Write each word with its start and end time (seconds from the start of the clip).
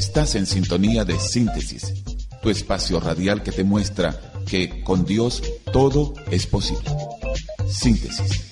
Estás 0.00 0.34
en 0.34 0.46
sintonía 0.46 1.04
de 1.04 1.18
síntesis, 1.18 1.92
tu 2.40 2.48
espacio 2.48 3.00
radial 3.00 3.42
que 3.42 3.52
te 3.52 3.64
muestra 3.64 4.18
que 4.46 4.82
con 4.82 5.04
Dios 5.04 5.42
todo 5.74 6.14
es 6.30 6.46
posible. 6.46 6.88
Síntesis. 7.68 8.49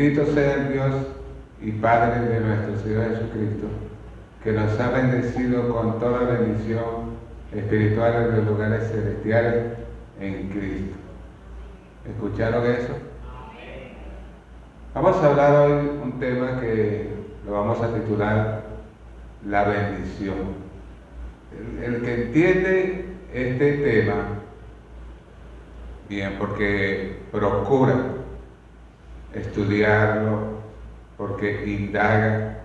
Bendito 0.00 0.24
sea 0.32 0.54
el 0.54 0.72
Dios 0.72 0.94
y 1.60 1.72
Padre 1.72 2.20
de 2.26 2.40
nuestro 2.40 2.78
Señor 2.78 3.10
Jesucristo, 3.10 3.66
que 4.42 4.52
nos 4.52 4.80
ha 4.80 4.88
bendecido 4.92 5.68
con 5.74 6.00
toda 6.00 6.20
bendición 6.20 7.10
espiritual 7.54 8.14
en 8.14 8.36
los 8.36 8.46
lugares 8.46 8.90
celestiales 8.90 9.74
en 10.18 10.48
Cristo. 10.48 10.96
¿Escucharon 12.08 12.64
eso? 12.64 12.94
Vamos 14.94 15.16
a 15.18 15.26
hablar 15.26 15.68
hoy 15.68 15.90
un 16.02 16.18
tema 16.18 16.58
que 16.62 17.10
lo 17.44 17.52
vamos 17.52 17.82
a 17.82 17.92
titular 17.92 18.62
La 19.46 19.64
bendición. 19.64 20.36
El, 21.78 21.84
el 21.84 22.02
que 22.02 22.22
entiende 22.22 23.04
este 23.34 23.72
tema, 23.76 24.14
bien, 26.08 26.36
porque 26.38 27.18
procura 27.30 28.19
estudiarlo, 29.34 30.60
porque 31.16 31.64
indaga, 31.66 32.58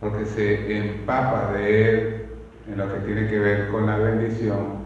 porque 0.00 0.24
se 0.26 0.78
empapa 0.78 1.52
de 1.52 1.90
él 1.90 2.26
en 2.68 2.78
lo 2.78 2.92
que 2.92 3.00
tiene 3.00 3.28
que 3.28 3.38
ver 3.38 3.68
con 3.68 3.86
la 3.86 3.96
bendición, 3.96 4.82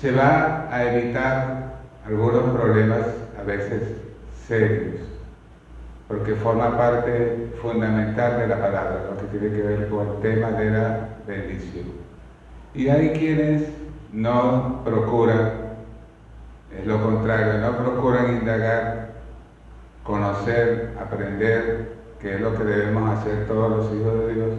se 0.00 0.12
va 0.12 0.68
a 0.70 0.92
evitar 0.92 1.76
algunos 2.06 2.44
problemas 2.56 3.06
a 3.38 3.42
veces 3.42 3.82
serios, 4.46 5.00
porque 6.06 6.34
forma 6.34 6.76
parte 6.76 7.50
fundamental 7.60 8.38
de 8.38 8.46
la 8.46 8.60
palabra, 8.60 9.06
lo 9.10 9.16
que 9.18 9.38
tiene 9.38 9.56
que 9.56 9.62
ver 9.62 9.88
con 9.88 10.06
el 10.06 10.20
tema 10.20 10.50
de 10.52 10.70
la 10.70 11.08
bendición. 11.26 11.86
Y 12.74 12.88
hay 12.88 13.10
quienes 13.10 13.64
no 14.12 14.82
procuran, 14.84 15.50
es 16.78 16.86
lo 16.86 17.02
contrario, 17.02 17.58
no 17.58 17.76
procuran 17.76 18.36
indagar, 18.36 19.15
conocer, 20.06 20.92
aprender, 21.00 21.96
que 22.20 22.36
es 22.36 22.40
lo 22.40 22.56
que 22.56 22.64
debemos 22.64 23.18
hacer 23.18 23.46
todos 23.46 23.70
los 23.70 23.86
hijos 23.94 24.26
de 24.26 24.34
Dios, 24.34 24.50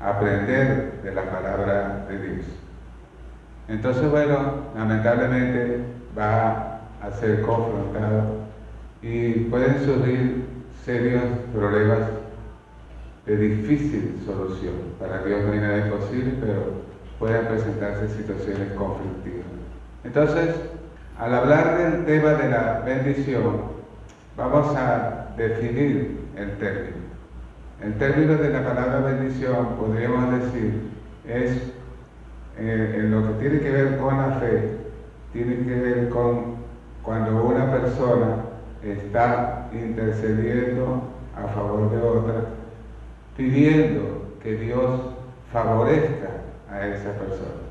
aprender 0.00 1.00
de 1.02 1.14
la 1.14 1.22
palabra 1.30 2.06
de 2.08 2.18
Dios. 2.18 2.46
Entonces, 3.68 4.10
bueno, 4.10 4.36
lamentablemente 4.76 5.80
va 6.16 6.80
a 7.02 7.10
ser 7.10 7.42
confrontado 7.42 8.44
y 9.02 9.32
pueden 9.50 9.84
surgir 9.84 10.44
serios 10.84 11.22
problemas 11.52 12.00
de 13.26 13.36
difícil 13.36 14.20
solución. 14.24 14.74
Para 14.98 15.22
Dios 15.24 15.44
no 15.44 15.52
hay 15.52 15.60
nada 15.60 15.78
imposible, 15.78 16.34
pero 16.40 16.84
pueden 17.18 17.46
presentarse 17.46 18.08
situaciones 18.08 18.72
conflictivas. 18.72 19.46
Entonces, 20.04 20.54
al 21.18 21.34
hablar 21.34 21.78
del 21.78 22.04
tema 22.04 22.34
de 22.34 22.50
la 22.50 22.82
bendición, 22.84 23.73
vamos 24.36 24.74
a 24.76 25.28
definir 25.36 26.18
el 26.36 26.58
término. 26.58 27.04
El 27.82 27.94
término 27.98 28.34
de 28.36 28.50
la 28.50 28.64
palabra 28.64 29.00
bendición, 29.00 29.76
podríamos 29.78 30.40
decir, 30.40 30.90
es 31.26 31.50
eh, 32.58 32.94
en 32.98 33.10
lo 33.10 33.26
que 33.26 33.40
tiene 33.40 33.60
que 33.60 33.70
ver 33.70 33.98
con 33.98 34.16
la 34.16 34.36
fe, 34.38 34.70
tiene 35.32 35.56
que 35.66 35.74
ver 35.74 36.08
con 36.08 36.54
cuando 37.02 37.44
una 37.44 37.70
persona 37.70 38.36
está 38.82 39.68
intercediendo 39.72 41.02
a 41.36 41.48
favor 41.48 41.90
de 41.90 41.98
otra, 41.98 42.34
pidiendo 43.36 44.36
que 44.42 44.56
Dios 44.56 45.00
favorezca 45.52 46.30
a 46.70 46.86
esa 46.86 47.10
persona. 47.12 47.64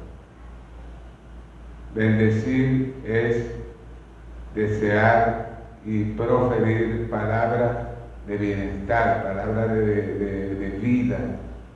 Bendecir 1.96 2.96
es 3.06 3.52
desear 4.54 5.53
y 5.86 6.04
proferir 6.14 7.10
palabras 7.10 7.78
de 8.28 8.38
bienestar, 8.38 9.24
palabras 9.24 9.70
de, 9.74 10.80
vida, 10.82 11.18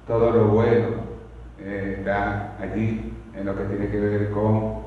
todo 0.05 0.31
lo 0.31 0.47
bueno 0.47 0.87
eh, 1.59 1.95
está 1.99 2.57
allí 2.59 3.13
en 3.33 3.45
lo 3.45 3.55
que 3.55 3.63
tiene 3.63 3.87
que 3.87 3.99
ver 3.99 4.31
con 4.31 4.79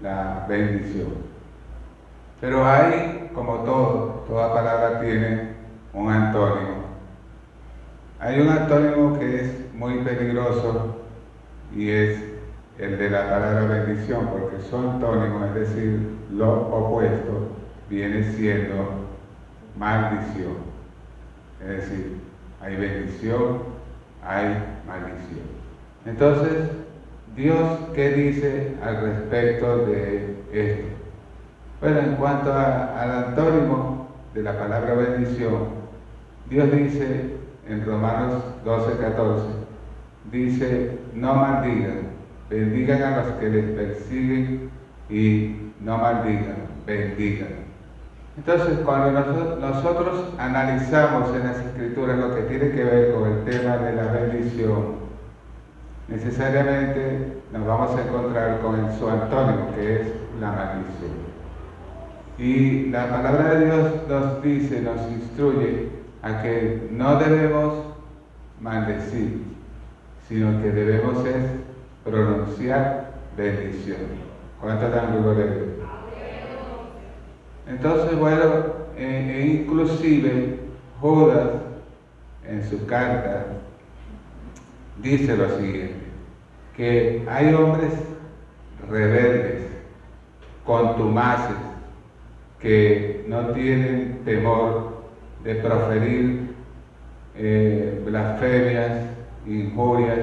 la 0.00 0.46
bendición. 0.48 1.08
Pero 2.40 2.64
hay, 2.64 3.30
como 3.34 3.56
todo, 3.64 4.24
toda 4.26 4.54
palabra 4.54 5.00
tiene 5.00 5.50
un 5.92 6.10
antónimo. 6.10 6.86
Hay 8.18 8.40
un 8.40 8.48
antónimo 8.48 9.18
que 9.18 9.42
es 9.42 9.74
muy 9.74 9.98
peligroso 9.98 10.96
y 11.74 11.90
es 11.90 12.18
el 12.78 12.98
de 12.98 13.10
la 13.10 13.28
palabra 13.28 13.66
bendición, 13.66 14.28
porque 14.28 14.58
son 14.70 14.88
antónimos, 14.88 15.48
es 15.48 15.54
decir, 15.54 16.16
lo 16.30 16.50
opuesto 16.68 17.56
viene 17.88 18.22
siendo 18.32 19.06
maldición. 19.78 20.56
Es 21.60 21.68
decir, 21.68 22.16
hay 22.60 22.76
bendición, 22.76 23.58
hay 24.22 24.46
maldición. 24.86 25.46
Entonces, 26.04 26.70
Dios, 27.36 27.78
¿qué 27.94 28.10
dice 28.12 28.74
al 28.82 29.00
respecto 29.00 29.86
de 29.86 30.36
esto? 30.52 30.86
Bueno, 31.80 32.00
en 32.00 32.16
cuanto 32.16 32.52
al 32.52 33.26
antónimo 33.26 34.08
de 34.32 34.42
la 34.42 34.58
palabra 34.58 34.94
bendición, 34.94 35.68
Dios 36.48 36.72
dice 36.72 37.36
en 37.68 37.84
Romanos 37.84 38.42
12, 38.64 38.98
14, 38.98 39.44
dice, 40.30 40.98
no 41.14 41.34
maldigan, 41.34 42.08
bendigan 42.48 43.02
a 43.02 43.16
los 43.18 43.26
que 43.34 43.48
les 43.50 43.64
persiguen 43.72 44.70
y 45.10 45.56
no 45.80 45.98
maldigan, 45.98 46.56
bendigan. 46.86 47.66
Entonces, 48.36 48.78
cuando 48.84 49.56
nosotros 49.60 50.26
analizamos 50.38 51.34
en 51.34 51.44
las 51.44 51.56
escrituras 51.58 52.18
lo 52.18 52.34
que 52.34 52.42
tiene 52.42 52.70
que 52.70 52.84
ver 52.84 53.14
con 53.14 53.32
el 53.32 53.44
tema 53.44 53.78
de 53.78 53.96
la 53.96 54.12
bendición, 54.12 54.96
necesariamente 56.08 57.38
nos 57.52 57.66
vamos 57.66 57.96
a 57.96 58.02
encontrar 58.02 58.60
con 58.60 58.84
el 58.84 58.92
su 58.98 59.08
antónimo, 59.08 59.74
que 59.74 60.02
es 60.02 60.08
la 60.38 60.52
maldición. 60.52 61.26
Y 62.38 62.90
la 62.90 63.08
palabra 63.08 63.54
de 63.54 63.64
Dios 63.64 63.92
nos 64.06 64.42
dice, 64.42 64.82
nos 64.82 65.00
instruye 65.10 65.88
a 66.22 66.42
que 66.42 66.88
no 66.92 67.18
debemos 67.18 67.74
maldecir, 68.60 69.44
sino 70.28 70.60
que 70.60 70.70
debemos 70.72 71.24
es 71.24 71.44
pronunciar 72.04 73.12
bendición. 73.36 74.26
¿Cuánto 74.60 74.90
dan 74.90 75.22
gloria? 75.22 75.46
Entonces, 77.68 78.18
bueno, 78.18 78.44
e, 78.96 79.04
e 79.04 79.46
inclusive 79.46 80.60
Judas 81.00 81.48
en 82.44 82.64
su 82.68 82.86
carta 82.86 83.46
dice 85.02 85.36
lo 85.36 85.58
siguiente, 85.58 85.94
que 86.76 87.26
hay 87.28 87.52
hombres 87.54 87.92
rebeldes, 88.88 89.66
contumaces, 90.64 91.56
que 92.60 93.24
no 93.28 93.48
tienen 93.48 94.20
temor 94.24 95.02
de 95.44 95.54
proferir 95.56 96.54
eh, 97.34 98.02
blasfemias, 98.04 99.10
injurias 99.46 100.20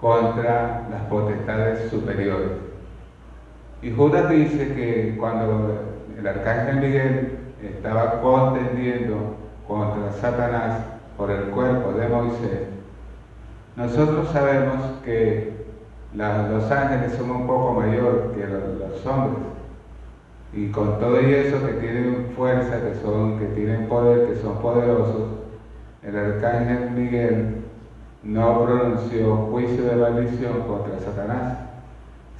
contra 0.00 0.88
las 0.90 1.02
potestades 1.02 1.90
superiores. 1.90 2.52
Y 3.82 3.90
Judas 3.92 4.28
dice 4.30 4.74
que 4.74 5.16
cuando 5.18 5.89
el 6.20 6.28
arcángel 6.28 6.76
Miguel 6.76 7.38
estaba 7.62 8.20
contendiendo 8.20 9.36
contra 9.66 10.12
Satanás 10.12 10.80
por 11.16 11.30
el 11.30 11.44
cuerpo 11.44 11.92
de 11.92 12.08
Moisés, 12.08 12.60
nosotros 13.76 14.28
sabemos 14.30 14.76
que 15.04 15.64
los 16.14 16.70
ángeles 16.70 17.14
son 17.14 17.30
un 17.30 17.46
poco 17.46 17.80
mayor 17.80 18.34
que 18.34 18.46
los, 18.46 19.06
hombres. 19.06 19.44
Y 20.52 20.70
con 20.70 20.98
todo 20.98 21.20
y 21.22 21.32
eso 21.32 21.64
que 21.64 21.74
tienen 21.74 22.32
fuerza, 22.36 22.80
que, 22.80 22.96
son, 23.00 23.38
que 23.38 23.46
tienen 23.46 23.88
poder, 23.88 24.28
que 24.28 24.42
son 24.42 24.60
poderosos, 24.60 25.28
el 26.02 26.16
arcángel 26.16 26.90
Miguel 26.90 27.56
no 28.24 28.64
pronunció 28.64 29.36
juicio 29.36 29.84
de 29.84 29.96
maldición 29.96 30.62
contra 30.66 30.98
Satanás, 30.98 31.69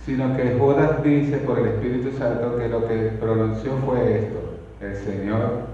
sino 0.05 0.37
que 0.37 0.57
Judas 0.59 1.03
dice 1.03 1.39
por 1.39 1.59
el 1.59 1.67
Espíritu 1.67 2.17
Santo 2.17 2.57
que 2.59 2.69
lo 2.69 2.89
que 2.89 3.13
pronunció 3.21 3.73
fue 3.85 4.19
esto, 4.19 4.39
el 4.81 4.97
Señor 4.97 5.67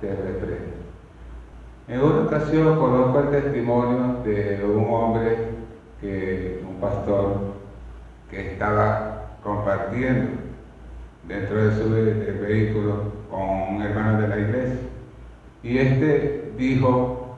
te 0.00 0.08
reprende. 0.08 0.76
En 1.88 2.00
una 2.00 2.22
ocasión 2.22 2.78
conozco 2.78 3.20
el 3.20 3.30
testimonio 3.30 4.16
de 4.24 4.64
un 4.64 4.92
hombre, 4.92 5.36
que, 6.00 6.64
un 6.68 6.76
pastor, 6.80 7.54
que 8.30 8.52
estaba 8.52 9.36
compartiendo 9.42 10.32
dentro 11.28 11.64
de 11.64 11.76
su 11.76 11.90
vehículo 12.40 13.12
con 13.30 13.76
un 13.76 13.82
hermano 13.82 14.20
de 14.22 14.28
la 14.28 14.38
iglesia. 14.38 14.80
Y 15.62 15.78
este 15.78 16.52
dijo 16.56 17.36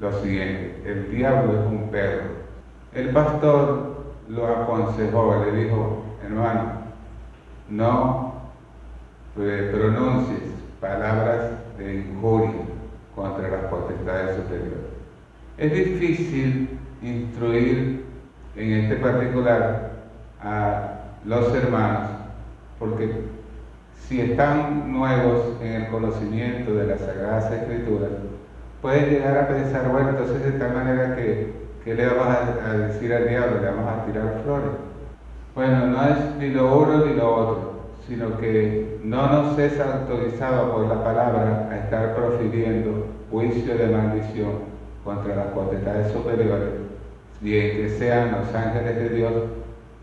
lo 0.00 0.22
siguiente, 0.22 0.82
el 0.84 1.10
diablo 1.10 1.52
es 1.52 1.66
un 1.66 1.90
perro. 1.90 2.24
El 2.94 3.10
pastor 3.10 3.95
lo 4.28 4.46
aconsejó, 4.46 5.44
le 5.44 5.64
dijo, 5.64 6.04
hermano, 6.24 6.72
no 7.68 8.34
pronuncies 9.34 10.42
palabras 10.80 11.50
de 11.78 11.96
injuria 11.96 12.52
contra 13.14 13.48
las 13.48 13.64
potestades 13.64 14.36
superiores. 14.36 14.86
Es 15.58 15.72
difícil 15.72 16.78
instruir 17.02 18.04
en 18.56 18.72
este 18.72 18.96
particular 18.96 19.92
a 20.42 20.92
los 21.24 21.54
hermanos 21.54 22.10
porque 22.78 23.24
si 24.06 24.20
están 24.20 24.92
nuevos 24.92 25.60
en 25.60 25.72
el 25.72 25.88
conocimiento 25.88 26.74
de 26.74 26.86
las 26.86 27.00
Sagradas 27.00 27.52
Escrituras, 27.52 28.10
pueden 28.80 29.10
llegar 29.10 29.36
a 29.38 29.48
pensar, 29.48 29.88
bueno, 29.90 30.10
entonces 30.10 30.44
de 30.44 30.52
tal 30.52 30.74
manera 30.74 31.16
que, 31.16 31.52
¿qué 31.86 31.94
le 31.94 32.06
vamos 32.06 32.26
a, 32.26 32.72
decir 32.74 33.14
al 33.14 33.26
diablo? 33.26 33.62
¿Le 33.62 33.70
vamos 33.70 33.88
a 33.88 34.04
tirar 34.04 34.42
flores? 34.44 34.70
Bueno, 35.54 35.86
no 35.86 36.04
es 36.06 36.36
ni 36.38 36.50
lo 36.50 36.76
uno 36.76 37.06
ni 37.06 37.14
lo 37.14 37.34
otro, 37.34 37.72
sino 38.06 38.36
que 38.36 38.98
no 39.02 39.26
nos 39.26 39.58
es 39.58 39.80
autorizado 39.80 40.72
por 40.72 40.86
la 40.86 41.02
palabra 41.02 41.70
a 41.70 41.78
estar 41.78 42.14
profiriendo 42.14 43.06
juicio 43.30 43.78
de 43.78 43.86
maldición 43.86 44.76
contra 45.02 45.34
las 45.34 45.46
potestades 45.46 46.12
superiores, 46.12 46.74
bien 47.40 47.76
que 47.78 47.88
sean 47.88 48.32
los 48.32 48.54
ángeles 48.54 48.96
de 48.96 49.08
Dios, 49.08 49.32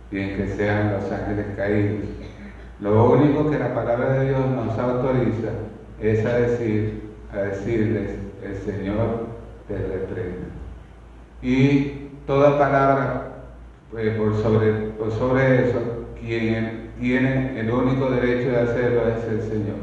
bien 0.09 0.35
que 0.37 0.47
sean 0.47 0.93
los 0.93 1.11
ángeles 1.11 1.45
caídos 1.55 2.07
lo 2.83 3.11
único 3.11 3.49
que 3.49 3.59
la 3.59 3.73
palabra 3.73 4.13
de 4.15 4.29
Dios 4.29 4.45
nos 4.49 4.77
autoriza 4.77 5.51
es 6.01 6.25
a 6.25 6.37
decir, 6.37 7.01
a 7.31 7.37
decirles, 7.37 8.17
el 8.43 8.55
Señor 8.57 9.27
te 9.69 9.77
reprende. 9.77 10.52
Y 11.43 12.09
toda 12.25 12.57
palabra 12.57 13.33
pues, 13.91 14.17
por, 14.17 14.41
sobre, 14.41 14.71
por 14.97 15.11
sobre 15.11 15.69
eso, 15.69 15.79
quien 16.19 16.91
tiene 16.99 17.59
el 17.59 17.69
único 17.69 18.09
derecho 18.09 18.51
de 18.51 18.61
hacerlo 18.61 19.01
es 19.09 19.23
el 19.25 19.41
Señor, 19.41 19.75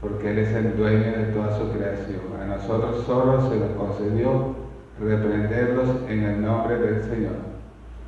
porque 0.00 0.30
Él 0.30 0.38
es 0.38 0.54
el 0.54 0.76
dueño 0.76 1.12
de 1.12 1.32
toda 1.34 1.58
su 1.58 1.70
creación. 1.70 2.20
A 2.40 2.46
nosotros 2.46 3.04
solo 3.04 3.48
se 3.50 3.56
nos 3.56 3.70
concedió 3.72 4.54
reprenderlos 4.98 5.88
en 6.08 6.24
el 6.24 6.42
nombre 6.42 6.78
del 6.78 7.02
Señor. 7.04 7.34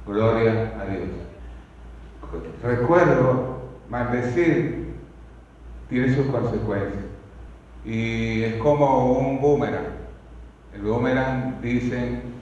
Gloria 0.07 0.73
a 0.81 0.91
Dios. 0.91 1.09
Recuerdo 2.63 3.61
maldecir 3.89 4.87
tiene 5.89 6.15
sus 6.15 6.27
consecuencias. 6.27 7.05
Y 7.85 8.43
es 8.43 8.55
como 8.57 9.19
un 9.19 9.41
boomerang. 9.41 9.95
El 10.75 10.83
boomerang 10.83 11.61
dicen 11.61 12.36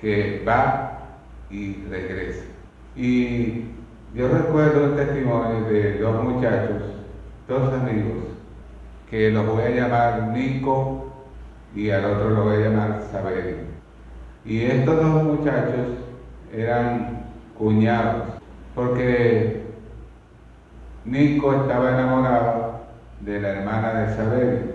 que 0.00 0.42
va 0.46 0.98
y 1.50 1.84
regresa. 1.90 2.44
Y 2.96 3.64
yo 4.14 4.28
recuerdo 4.28 4.86
el 4.86 4.96
testimonio 4.96 5.64
de 5.64 5.98
dos 5.98 6.22
muchachos, 6.22 6.82
dos 7.48 7.72
amigos, 7.72 8.24
que 9.10 9.30
los 9.30 9.46
voy 9.46 9.62
a 9.62 9.70
llamar 9.70 10.28
Nico 10.28 11.12
y 11.74 11.90
al 11.90 12.04
otro 12.04 12.30
lo 12.30 12.44
voy 12.44 12.56
a 12.56 12.68
llamar 12.68 13.02
Saberio. 13.10 13.56
Y 14.44 14.62
estos 14.62 14.96
dos 14.96 15.24
muchachos 15.24 15.88
eran 16.52 17.24
cuñados, 17.58 18.24
porque 18.74 19.64
Nico 21.04 21.54
estaba 21.54 21.90
enamorado 21.90 22.80
de 23.20 23.40
la 23.40 23.48
hermana 23.48 23.92
de 23.94 24.12
Isabel 24.12 24.74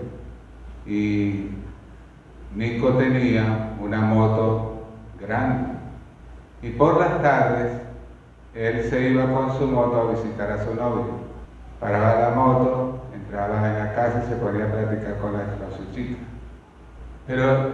y 0.86 1.46
Nico 2.54 2.90
tenía 2.94 3.74
una 3.80 4.00
moto 4.00 4.69
grande 5.20 5.72
y 6.62 6.70
por 6.70 6.98
las 6.98 7.22
tardes 7.22 7.72
él 8.54 8.84
se 8.90 9.10
iba 9.10 9.32
con 9.32 9.56
su 9.56 9.66
moto 9.66 10.00
a 10.00 10.12
visitar 10.12 10.50
a 10.50 10.64
su 10.64 10.74
novio. 10.74 11.30
Paraba 11.78 12.20
la 12.20 12.30
moto, 12.34 13.00
entraba 13.14 13.68
en 13.68 13.78
la 13.78 13.94
casa 13.94 14.24
y 14.24 14.28
se 14.28 14.36
ponía 14.36 14.64
a 14.64 14.72
platicar 14.72 15.18
con, 15.18 15.32
con 15.32 15.76
su 15.76 15.94
chica. 15.94 16.18
Pero 17.26 17.70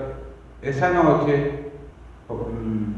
esa 0.62 0.90
noche, 0.90 1.72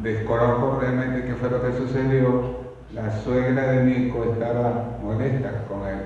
desconozco 0.03 0.79
realmente 0.81 1.27
qué 1.27 1.35
fue 1.35 1.51
lo 1.51 1.63
que 1.63 1.77
sucedió, 1.77 2.59
la 2.93 3.11
suegra 3.23 3.73
de 3.73 3.85
Nico 3.85 4.25
estaba 4.25 4.97
molesta 5.03 5.65
con 5.69 5.87
él. 5.87 6.01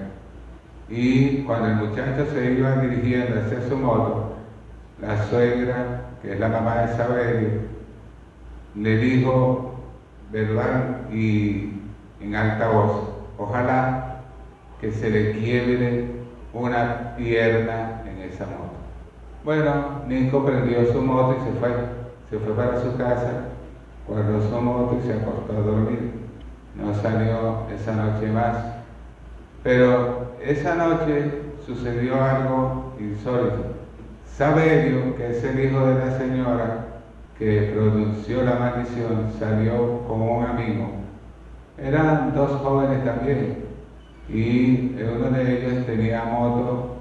Y 0.88 1.42
cuando 1.44 1.68
el 1.68 1.76
muchacho 1.76 2.26
se 2.32 2.52
iba 2.52 2.76
dirigiendo 2.76 3.40
hacia 3.40 3.66
su 3.68 3.76
moto, 3.76 4.34
la 5.00 5.24
suegra, 5.24 6.02
que 6.20 6.34
es 6.34 6.40
la 6.40 6.48
mamá 6.48 6.82
de 6.82 6.96
Saberio, 6.96 7.50
le 8.74 8.96
dijo 8.96 9.74
¿verdad? 10.30 11.10
y 11.12 11.72
en 12.20 12.34
alta 12.34 12.68
voz, 12.68 13.08
ojalá 13.38 14.22
que 14.80 14.92
se 14.92 15.10
le 15.10 15.32
quiebre 15.38 16.06
una 16.52 17.14
pierna 17.16 18.02
en 18.06 18.18
esa 18.22 18.46
moto. 18.46 18.72
Bueno, 19.44 20.02
Nico 20.06 20.44
prendió 20.44 20.92
su 20.92 21.02
moto 21.02 21.36
y 21.40 21.44
se 21.44 21.58
fue, 21.58 21.70
se 22.30 22.38
fue 22.38 22.54
para 22.54 22.80
su 22.80 22.96
casa, 22.96 23.48
guardó 24.06 24.48
su 24.48 24.60
moto 24.60 24.98
y 25.02 25.06
se 25.06 25.14
acostó 25.14 25.52
a 25.52 25.60
dormir 25.60 26.22
no 26.74 26.94
salió 26.94 27.66
esa 27.74 27.92
noche 27.92 28.26
más. 28.28 28.56
Pero 29.62 30.32
esa 30.42 30.74
noche 30.74 31.30
sucedió 31.64 32.22
algo 32.22 32.94
insólito. 32.98 33.76
Saberio, 34.26 35.16
que 35.16 35.30
es 35.30 35.44
el 35.44 35.60
hijo 35.64 35.86
de 35.86 35.94
la 35.94 36.18
señora 36.18 36.86
que 37.38 37.72
pronunció 37.74 38.42
la 38.42 38.54
maldición, 38.54 39.32
salió 39.38 40.00
con 40.06 40.22
un 40.22 40.44
amigo. 40.44 40.90
Eran 41.78 42.34
dos 42.34 42.60
jóvenes 42.60 43.04
también 43.04 43.56
y 44.28 44.94
uno 45.02 45.30
de 45.30 45.58
ellos 45.58 45.86
tenía 45.86 46.24
moto 46.24 46.96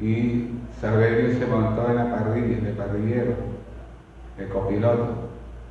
y 0.00 0.48
Saberio 0.80 1.38
se 1.38 1.46
montó 1.46 1.88
en 1.88 1.96
la 1.96 2.10
parrilla, 2.10 2.60
de 2.60 2.72
parrillero, 2.72 3.34
de 4.38 4.48
copiloto 4.48 5.28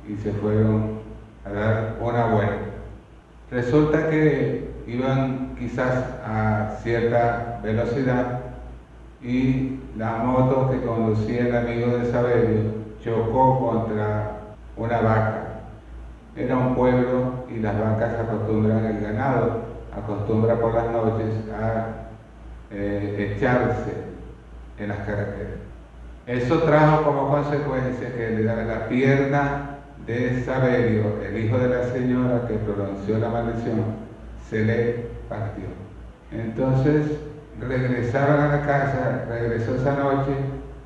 y 0.08 0.16
se 0.16 0.32
fueron 0.32 1.00
a 1.44 1.50
dar 1.50 1.96
una 2.00 2.26
vuelta. 2.26 2.54
Resulta 3.50 4.08
que 4.08 4.70
iban 4.86 5.54
quizás 5.58 6.04
a 6.24 6.78
cierta 6.82 7.60
velocidad 7.62 8.40
y 9.22 9.78
la 9.96 10.18
moto 10.18 10.70
que 10.70 10.86
conducía 10.86 11.48
el 11.48 11.56
amigo 11.56 11.98
de 11.98 12.10
Saberio 12.10 12.83
chocó 13.04 13.70
contra 13.70 14.30
una 14.76 15.00
vaca. 15.00 15.42
Era 16.36 16.56
un 16.56 16.74
pueblo 16.74 17.44
y 17.48 17.60
las 17.60 17.78
vacas 17.78 18.14
acostumbran, 18.18 18.84
el 18.86 19.00
ganado 19.00 19.62
acostumbra 19.96 20.56
por 20.56 20.74
las 20.74 20.90
noches 20.90 21.32
a 21.52 21.86
eh, 22.70 23.36
echarse 23.36 23.92
en 24.78 24.88
las 24.88 24.98
carreteras. 24.98 25.60
Eso 26.26 26.62
trajo 26.62 27.04
como 27.04 27.28
consecuencia 27.28 28.12
que 28.14 28.40
la 28.40 28.88
pierna 28.88 29.78
de 30.06 30.42
Saberio, 30.42 31.20
el 31.22 31.44
hijo 31.44 31.58
de 31.58 31.68
la 31.68 31.84
señora 31.92 32.48
que 32.48 32.54
pronunció 32.54 33.18
la 33.18 33.28
maldición, 33.28 33.84
se 34.48 34.64
le 34.64 35.06
partió. 35.28 35.64
Entonces 36.32 37.06
regresaron 37.60 38.40
a 38.40 38.48
la 38.48 38.66
casa, 38.66 39.24
regresó 39.28 39.76
esa 39.76 39.92
noche 39.94 40.32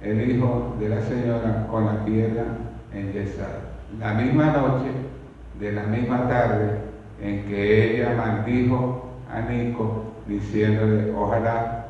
el 0.02 0.30
hijo 0.30 0.76
de 0.78 0.88
la 0.88 1.00
señora 1.02 1.66
con 1.70 1.86
la 1.86 2.04
pierna 2.04 2.44
enyesada. 2.92 3.60
La 3.98 4.14
misma 4.14 4.52
noche, 4.52 4.90
de 5.58 5.72
la 5.72 5.82
misma 5.84 6.28
tarde, 6.28 6.78
en 7.20 7.44
que 7.46 7.96
ella 7.96 8.14
maldijo 8.16 9.08
a 9.32 9.40
Nico 9.40 10.04
diciéndole, 10.26 11.12
ojalá 11.12 11.86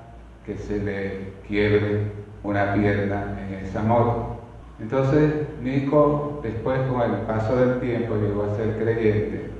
que 0.46 0.56
se 0.56 0.78
le 0.78 1.32
quiebre 1.46 2.02
una 2.42 2.74
pierna 2.74 3.36
en 3.46 3.66
esa 3.66 3.82
moto. 3.82 4.38
Entonces 4.80 5.32
Nico 5.62 6.40
después 6.42 6.80
con 6.90 7.02
el 7.02 7.16
paso 7.22 7.56
del 7.56 7.80
tiempo 7.80 8.14
llegó 8.16 8.44
a 8.44 8.56
ser 8.56 8.78
creyente 8.78 9.50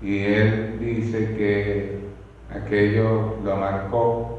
y 0.00 0.20
él 0.20 0.78
dice 0.78 1.34
que 1.36 1.98
aquello 2.54 3.36
lo 3.44 3.56
marcó 3.56 4.38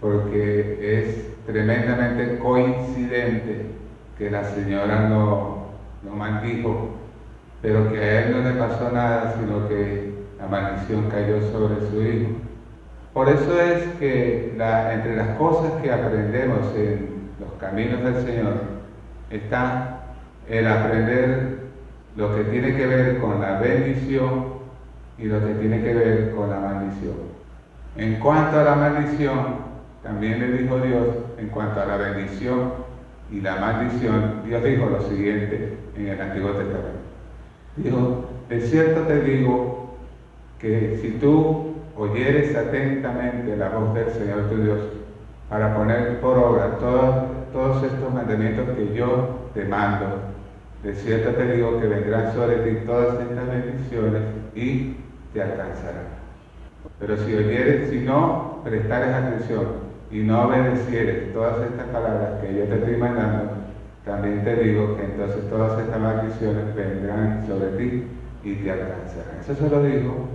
porque 0.00 0.78
es 0.80 1.31
tremendamente 1.46 2.38
coincidente 2.38 3.66
que 4.18 4.30
la 4.30 4.44
señora 4.44 5.08
lo, 5.08 5.66
lo 6.04 6.12
maldijo, 6.16 6.96
pero 7.60 7.90
que 7.90 7.98
a 7.98 8.20
él 8.20 8.36
no 8.36 8.48
le 8.48 8.58
pasó 8.58 8.90
nada, 8.90 9.36
sino 9.38 9.68
que 9.68 10.12
la 10.38 10.46
maldición 10.46 11.08
cayó 11.10 11.40
sobre 11.50 11.76
su 11.88 12.02
hijo. 12.02 12.30
Por 13.12 13.28
eso 13.28 13.60
es 13.60 13.84
que 13.98 14.52
entre 14.56 15.16
las 15.16 15.36
cosas 15.36 15.80
que 15.82 15.92
aprendemos 15.92 16.74
en 16.74 17.30
los 17.40 17.52
caminos 17.60 18.02
del 18.02 18.24
Señor 18.24 18.54
está 19.30 20.00
el 20.48 20.66
aprender 20.66 21.58
lo 22.16 22.34
que 22.34 22.44
tiene 22.44 22.74
que 22.76 22.86
ver 22.86 23.18
con 23.18 23.40
la 23.40 23.58
bendición 23.58 24.54
y 25.18 25.24
lo 25.24 25.44
que 25.44 25.54
tiene 25.54 25.82
que 25.82 25.94
ver 25.94 26.34
con 26.34 26.50
la 26.50 26.58
maldición. 26.58 27.14
En 27.96 28.18
cuanto 28.18 28.60
a 28.60 28.64
la 28.64 28.74
maldición, 28.74 29.71
también 30.02 30.40
le 30.40 30.58
dijo 30.58 30.78
Dios, 30.78 31.06
en 31.38 31.48
cuanto 31.48 31.80
a 31.80 31.86
la 31.86 31.96
bendición 31.96 32.72
y 33.30 33.40
la 33.40 33.56
maldición, 33.56 34.42
Dios 34.44 34.64
dijo 34.64 34.86
lo 34.86 35.00
siguiente 35.02 35.78
en 35.96 36.08
el 36.08 36.20
Antiguo 36.20 36.50
Testamento. 36.50 37.02
Dijo, 37.76 38.24
de 38.48 38.60
cierto 38.60 39.02
te 39.02 39.20
digo 39.20 39.94
que 40.58 40.98
si 41.00 41.12
tú 41.12 41.74
oyeres 41.96 42.54
atentamente 42.56 43.56
la 43.56 43.68
voz 43.68 43.94
del 43.94 44.10
Señor 44.10 44.50
tu 44.50 44.56
Dios 44.56 44.80
para 45.48 45.74
poner 45.76 46.20
por 46.20 46.36
obra 46.36 46.78
todos, 46.78 47.26
todos 47.52 47.84
estos 47.84 48.12
mandamientos 48.12 48.68
que 48.76 48.94
yo 48.94 49.50
te 49.54 49.64
mando, 49.64 50.06
de 50.82 50.94
cierto 50.94 51.30
te 51.30 51.56
digo 51.56 51.80
que 51.80 51.86
vendrán 51.86 52.34
sobre 52.34 52.56
ti 52.56 52.84
todas 52.84 53.20
estas 53.20 53.48
bendiciones 53.48 54.22
y 54.54 54.96
te 55.32 55.42
alcanzarán. 55.42 56.22
Pero 56.98 57.16
si 57.18 57.34
oyeres, 57.34 57.90
si 57.90 58.00
no 58.00 58.60
prestares 58.64 59.14
atención 59.14 59.91
y 60.12 60.18
no 60.18 60.42
obedecieres 60.42 61.32
todas 61.32 61.62
estas 61.62 61.86
palabras 61.86 62.40
que 62.42 62.54
yo 62.54 62.64
te 62.64 62.74
estoy 62.74 62.96
mandando, 62.96 63.50
también 64.04 64.44
te 64.44 64.56
digo 64.56 64.94
que 64.96 65.04
entonces 65.04 65.48
todas 65.48 65.80
estas 65.80 65.98
maldiciones 65.98 66.74
vendrán 66.74 67.46
sobre 67.46 67.68
ti 67.78 68.04
y 68.44 68.54
te 68.56 68.70
alcanzarán. 68.70 69.40
Eso 69.40 69.54
se 69.54 69.70
lo 69.70 69.82
dijo 69.82 70.28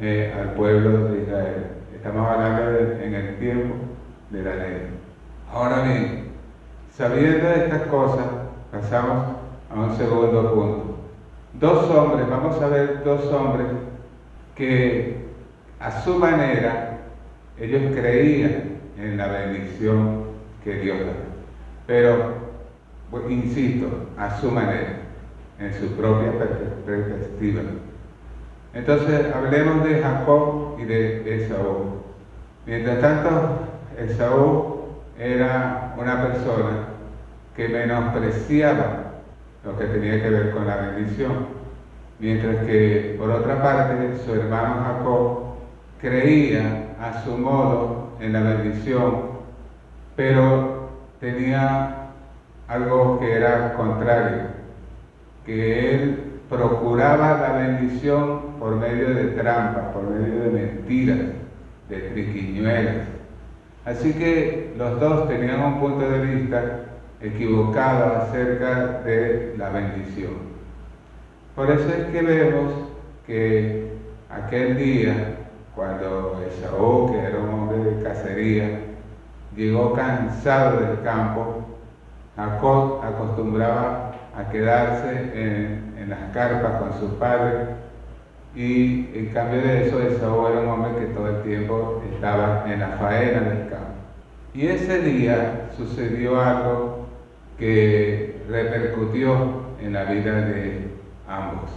eh, 0.00 0.34
al 0.36 0.54
pueblo 0.54 1.10
de 1.10 1.22
Israel. 1.22 1.66
Estamos 1.94 2.28
hablando 2.28 2.80
en 3.00 3.14
el 3.14 3.36
tiempo 3.36 3.76
de 4.30 4.42
la 4.42 4.56
ley. 4.56 4.88
Ahora 5.52 5.82
bien, 5.82 6.24
sabiendo 6.92 7.48
de 7.48 7.64
estas 7.66 7.82
cosas, 7.82 8.26
pasamos 8.72 9.36
a 9.72 9.80
un 9.80 9.96
segundo 9.96 10.54
punto. 10.54 10.98
Dos 11.52 11.88
hombres, 11.90 12.28
vamos 12.28 12.60
a 12.60 12.66
ver 12.66 13.04
dos 13.04 13.24
hombres 13.26 13.68
que 14.56 15.24
a 15.78 16.00
su 16.00 16.18
manera 16.18 16.98
ellos 17.60 17.94
creían 17.94 18.73
en 18.98 19.16
la 19.16 19.28
bendición 19.28 20.24
que 20.62 20.76
Dios 20.76 20.98
da. 21.00 21.12
Pero, 21.86 22.34
pues, 23.10 23.24
insisto, 23.30 23.86
a 24.18 24.40
su 24.40 24.50
manera, 24.50 25.00
en 25.58 25.72
su 25.74 25.88
propia 25.96 26.32
perspectiva. 26.86 27.62
Entonces, 28.72 29.32
hablemos 29.34 29.84
de 29.84 30.00
Jacob 30.02 30.76
y 30.80 30.84
de 30.84 31.44
Esaú. 31.44 32.02
Mientras 32.66 33.00
tanto, 33.00 33.58
Esaú 33.98 34.80
era 35.18 35.94
una 35.98 36.22
persona 36.22 36.88
que 37.54 37.68
menospreciaba 37.68 39.12
lo 39.64 39.78
que 39.78 39.84
tenía 39.84 40.22
que 40.22 40.30
ver 40.30 40.50
con 40.50 40.66
la 40.66 40.76
bendición 40.76 41.64
mientras 42.18 42.64
que 42.64 43.16
por 43.18 43.30
otra 43.30 43.62
parte 43.62 44.18
su 44.24 44.34
hermano 44.34 44.82
Jacob 44.84 45.38
creía 46.00 46.93
a 47.04 47.22
su 47.22 47.36
modo 47.36 48.08
en 48.18 48.32
la 48.32 48.40
bendición, 48.40 49.34
pero 50.16 50.88
tenía 51.20 52.08
algo 52.66 53.18
que 53.20 53.32
era 53.32 53.74
contrario, 53.74 54.42
que 55.44 55.94
él 55.94 56.24
procuraba 56.48 57.38
la 57.40 57.58
bendición 57.58 58.40
por 58.58 58.76
medio 58.76 59.14
de 59.14 59.24
trampas, 59.32 59.92
por 59.92 60.04
medio 60.04 60.44
de 60.44 60.50
mentiras, 60.50 61.18
de 61.90 61.98
triquiñuelas. 61.98 63.06
Así 63.84 64.14
que 64.14 64.72
los 64.78 64.98
dos 64.98 65.28
tenían 65.28 65.60
un 65.60 65.80
punto 65.80 66.08
de 66.08 66.20
vista 66.20 66.80
equivocado 67.20 68.16
acerca 68.22 69.00
de 69.04 69.54
la 69.58 69.68
bendición. 69.68 70.54
Por 71.54 71.70
eso 71.70 71.86
es 71.90 72.06
que 72.06 72.22
vemos 72.22 72.72
que 73.26 73.92
aquel 74.30 74.78
día, 74.78 75.43
cuando 75.74 76.40
Esaú, 76.46 77.10
que 77.10 77.18
era 77.18 77.38
un 77.38 77.48
hombre 77.48 77.78
de 77.78 78.02
cacería, 78.02 78.80
llegó 79.56 79.92
cansado 79.92 80.80
del 80.80 81.02
campo, 81.02 81.64
Jacob 82.36 83.00
acostumbraba 83.02 84.12
a 84.36 84.50
quedarse 84.50 85.30
en, 85.34 85.94
en, 85.98 86.10
las 86.10 86.32
carpas 86.32 86.80
con 86.80 86.92
sus 86.98 87.12
padres 87.12 87.68
y 88.54 89.08
en 89.14 89.30
cambio 89.32 89.60
de 89.62 89.86
eso 89.86 90.00
Esaú 90.00 90.48
era 90.48 90.60
un 90.60 90.68
hombre 90.68 90.92
que 90.98 91.12
todo 91.12 91.28
el 91.28 91.42
tiempo 91.42 92.02
estaba 92.12 92.64
en 92.66 92.80
la 92.80 92.88
faena 92.98 93.40
del 93.40 93.68
campo. 93.68 93.94
Y 94.52 94.66
ese 94.66 95.00
día 95.00 95.70
sucedió 95.76 96.40
algo 96.40 97.06
que 97.58 98.42
repercutió 98.48 99.64
en 99.80 99.92
la 99.92 100.04
vida 100.04 100.32
de 100.32 100.88
ambos. 101.28 101.70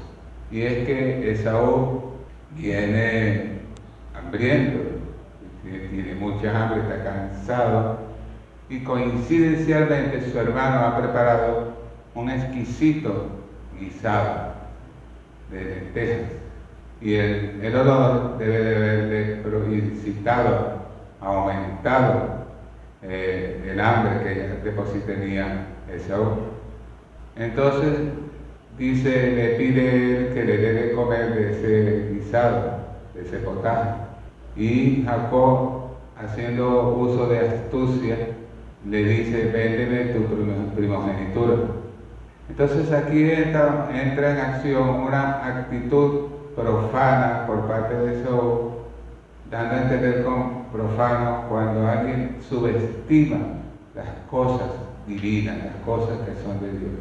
Y 0.51 0.61
es 0.61 0.85
que 0.85 1.31
Esaú 1.31 2.13
viene 2.55 3.56
hambriento, 4.27 4.79
tiene 5.63 6.15
mucha 6.15 6.63
hambre, 6.63 6.81
está 6.81 7.03
cansado, 7.03 7.97
y 8.69 8.79
coincidencialmente 8.83 10.29
su 10.29 10.37
hermano 10.37 10.79
ha 10.79 10.97
preparado 10.97 11.73
un 12.15 12.29
exquisito 12.29 13.27
guisado 13.79 14.53
de 15.51 15.63
lentejas. 15.63 16.31
Y 16.99 17.13
el, 17.15 17.75
olor 17.75 18.37
debe 18.37 18.59
de 18.59 18.75
haberle 19.45 19.75
incitado, 19.75 20.87
aumentado 21.21 22.47
eh, 23.03 23.69
el 23.71 23.79
hambre 23.79 24.23
que 24.23 24.69
de 24.69 24.71
por 24.71 24.87
sí 24.87 24.99
tenía 25.05 25.67
Esaú. 25.93 26.37
Entonces 27.35 27.99
dice, 28.77 29.31
le 29.31 29.49
pide 29.57 30.33
que 30.33 30.43
le 30.43 30.57
debe 30.57 30.91
comer 30.93 31.33
de 31.33 31.51
ese 31.51 32.13
guisado, 32.13 32.79
de 33.13 33.21
ese 33.21 33.37
potaje. 33.37 34.06
Y 34.57 35.03
Jacob, 35.05 35.81
haciendo 36.19 36.95
uso 36.97 37.27
de 37.27 37.39
astucia, 37.39 38.17
le 38.89 39.03
dice, 39.03 39.51
véndeme 39.51 40.13
tu 40.13 40.23
primogenitura. 40.75 41.55
Entonces 42.49 42.91
aquí 42.91 43.29
entra, 43.29 43.89
entra, 43.93 44.31
en 44.31 44.37
acción 44.39 44.89
una 44.89 45.45
actitud 45.45 46.27
profana 46.55 47.45
por 47.45 47.67
parte 47.67 47.93
de 47.95 48.23
Saúl, 48.23 48.71
dando 49.51 49.75
a 49.75 49.81
entender 49.83 50.23
con 50.23 50.63
profano 50.71 51.43
cuando 51.49 51.87
alguien 51.87 52.37
subestima 52.49 53.37
las 53.93 54.07
cosas 54.31 54.69
divinas, 55.05 55.57
las 55.57 55.75
cosas 55.85 56.17
que 56.25 56.33
son 56.43 56.59
de 56.61 56.71
Dios. 56.71 56.91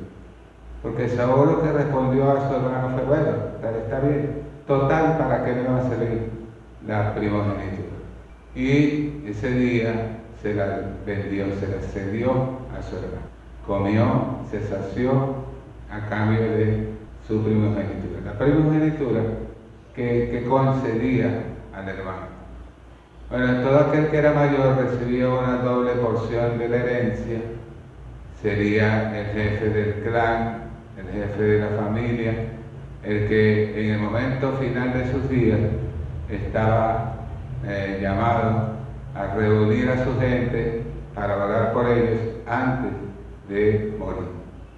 Porque 0.82 1.08
Saúl 1.08 1.52
lo 1.52 1.62
que 1.62 1.72
respondió 1.72 2.30
a 2.30 2.48
su 2.48 2.54
hermano 2.54 2.90
fue, 2.94 3.04
bueno, 3.04 3.28
está 3.82 4.00
bien, 4.00 4.42
total, 4.66 5.16
¿para 5.16 5.44
qué 5.44 5.52
me 5.52 5.68
va 5.68 5.78
a 5.78 5.88
salir 5.88 6.35
la 6.86 7.14
primogenitura? 7.14 7.96
Y 8.54 9.22
ese 9.26 9.50
día 9.50 10.18
se 10.42 10.54
la 10.54 10.80
vendió, 11.04 11.46
se 11.60 11.68
la 11.68 11.80
cedió 11.92 12.30
a 12.76 12.82
su 12.82 12.96
hermano. 12.96 13.26
Comió, 13.66 14.38
se 14.50 14.60
sació 14.66 15.34
a 15.90 16.08
cambio 16.08 16.40
de 16.40 16.88
su 17.26 17.42
primogenitura. 17.42 18.20
La 18.24 18.38
primogenitura 18.38 19.20
que, 19.94 20.30
que 20.30 20.44
concedía 20.48 21.42
al 21.74 21.88
hermano. 21.88 22.36
Bueno, 23.30 23.62
todo 23.62 23.78
aquel 23.80 24.08
que 24.08 24.18
era 24.18 24.32
mayor 24.32 24.76
recibía 24.76 25.28
una 25.28 25.56
doble 25.58 25.92
porción 25.94 26.58
de 26.58 26.68
la 26.68 26.76
herencia, 26.76 27.40
sería 28.40 29.18
el 29.18 29.26
jefe 29.26 29.68
del 29.70 29.94
clan 30.04 30.66
el 30.96 31.06
jefe 31.12 31.42
de 31.42 31.58
la 31.60 31.68
familia, 31.82 32.32
el 33.04 33.28
que 33.28 33.80
en 33.80 33.94
el 33.94 33.98
momento 34.00 34.52
final 34.58 34.92
de 34.94 35.12
sus 35.12 35.28
días 35.28 35.58
estaba 36.28 37.14
eh, 37.64 37.98
llamado 38.00 38.76
a 39.14 39.34
reunir 39.34 39.88
a 39.90 40.04
su 40.04 40.18
gente 40.20 40.82
para 41.14 41.36
orar 41.36 41.72
por 41.72 41.88
ellos 41.88 42.20
antes 42.46 42.92
de 43.48 43.96
morir. 43.98 44.28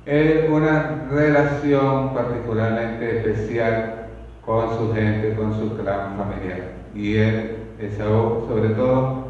Es 0.07 0.49
una 0.49 1.07
relación 1.11 2.15
particularmente 2.15 3.19
especial 3.19 4.07
con 4.45 4.77
su 4.79 4.95
gente, 4.95 5.35
con 5.35 5.53
su 5.59 5.77
clan 5.77 6.17
familiar. 6.17 6.61
Y 6.95 7.17
él, 7.17 7.57
Esaú, 7.79 8.47
sobre 8.49 8.71
todo 8.71 9.29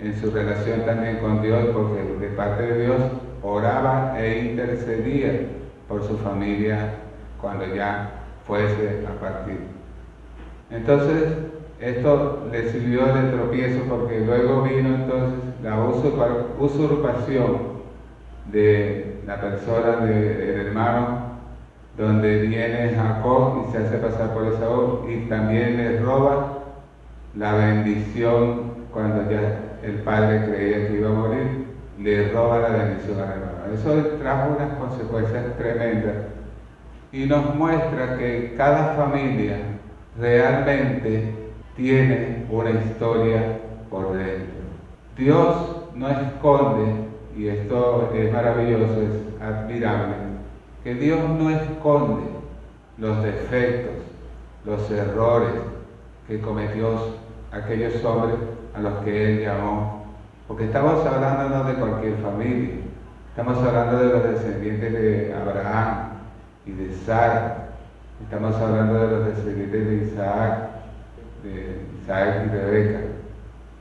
en 0.00 0.20
su 0.20 0.30
relación 0.30 0.84
también 0.86 1.18
con 1.18 1.42
Dios, 1.42 1.68
porque 1.72 2.02
de 2.02 2.28
parte 2.34 2.62
de 2.62 2.84
Dios 2.84 3.00
oraba 3.42 4.14
e 4.18 4.50
intercedía 4.50 5.32
por 5.88 6.02
su 6.02 6.16
familia 6.18 6.94
cuando 7.40 7.66
ya 7.74 8.10
fuese 8.46 9.06
a 9.06 9.20
partir. 9.20 9.77
Entonces, 10.70 11.32
esto 11.80 12.48
le 12.50 12.70
sirvió 12.70 13.06
de 13.06 13.30
tropiezo 13.30 13.80
porque 13.88 14.20
luego 14.20 14.62
vino 14.62 14.94
entonces 14.94 15.38
la 15.62 15.80
usurpación 16.58 17.78
de 18.52 19.20
la 19.26 19.40
persona 19.40 20.04
del 20.04 20.66
hermano 20.66 21.28
donde 21.96 22.42
viene 22.42 22.94
Jacob 22.96 23.64
y 23.66 23.72
se 23.72 23.78
hace 23.78 23.98
pasar 23.98 24.32
por 24.32 24.46
Esaú 24.46 25.06
y 25.08 25.28
también 25.28 25.76
le 25.76 26.00
roba 26.00 26.58
la 27.34 27.54
bendición 27.54 28.72
cuando 28.92 29.30
ya 29.30 29.78
el 29.82 30.00
padre 30.00 30.44
creía 30.46 30.88
que 30.88 30.94
iba 30.94 31.10
a 31.10 31.12
morir, 31.12 31.66
le 31.98 32.32
roba 32.32 32.58
la 32.60 32.68
bendición 32.68 33.18
a 33.18 33.24
hermano. 33.24 33.74
Eso 33.74 34.16
trajo 34.18 34.56
unas 34.56 34.78
consecuencias 34.78 35.56
tremendas 35.56 36.14
y 37.12 37.26
nos 37.26 37.54
muestra 37.54 38.16
que 38.16 38.54
cada 38.56 38.94
familia 38.94 39.77
realmente 40.18 41.34
tiene 41.76 42.46
una 42.50 42.70
historia 42.70 43.58
por 43.90 44.12
dentro. 44.12 44.58
Dios 45.16 45.56
no 45.94 46.08
esconde, 46.08 46.92
y 47.36 47.48
esto 47.48 48.10
es 48.14 48.32
maravilloso, 48.32 49.02
es 49.02 49.42
admirable, 49.42 50.14
que 50.82 50.94
Dios 50.94 51.20
no 51.28 51.50
esconde 51.50 52.24
los 52.98 53.22
defectos, 53.22 53.94
los 54.64 54.90
errores 54.90 55.52
que 56.26 56.40
cometió 56.40 57.16
aquellos 57.52 58.04
hombres 58.04 58.36
a 58.74 58.80
los 58.80 59.04
que 59.04 59.24
Él 59.24 59.40
llamó. 59.42 60.04
Porque 60.46 60.64
estamos 60.64 61.06
hablando 61.06 61.48
no 61.48 61.64
de 61.64 61.74
cualquier 61.74 62.14
familia, 62.16 62.74
estamos 63.30 63.58
hablando 63.58 63.98
de 63.98 64.08
los 64.08 64.24
descendientes 64.24 64.92
de 64.92 65.34
Abraham 65.34 66.10
y 66.66 66.72
de 66.72 66.94
Sara, 66.94 67.67
estamos 68.22 68.54
hablando 68.56 68.94
de 68.94 69.08
los 69.08 69.26
descendientes 69.26 69.86
de 69.86 69.94
Isaac, 70.06 70.68
de 71.42 71.80
Isaac 72.02 72.46
y 72.46 72.48
Rebeca. 72.50 73.00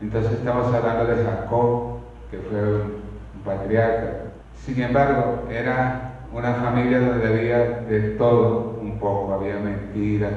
Entonces 0.02 0.34
estamos 0.34 0.74
hablando 0.74 1.06
de 1.06 1.24
Jacob, 1.24 1.98
que 2.30 2.38
fue 2.38 2.74
un, 2.74 3.08
patriarca. 3.44 4.32
Sin 4.56 4.82
embargo, 4.82 5.48
era 5.50 6.20
una 6.34 6.54
familia 6.54 7.00
donde 7.00 7.28
había 7.28 7.60
de 7.88 8.00
todo 8.18 8.78
un 8.82 9.00
poco, 9.00 9.34
había 9.34 9.58
mentiras, 9.58 10.34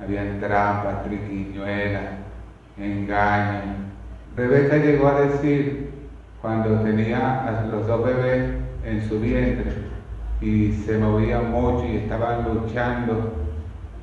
había 0.00 0.38
trampas, 0.38 1.04
triquiñuelas, 1.04 2.04
engaños. 2.78 3.76
Rebeca 4.36 4.76
llegó 4.76 5.08
a 5.08 5.20
decir, 5.22 5.90
cuando 6.40 6.80
tenía 6.80 7.46
a 7.48 7.66
los 7.66 7.86
dos 7.86 8.04
bebés 8.04 8.52
en 8.84 9.08
su 9.08 9.18
vientre 9.18 9.72
y 10.40 10.72
se 10.72 10.98
movían 10.98 11.50
mucho 11.50 11.86
y 11.86 11.96
estaban 11.96 12.44
luchando 12.44 13.33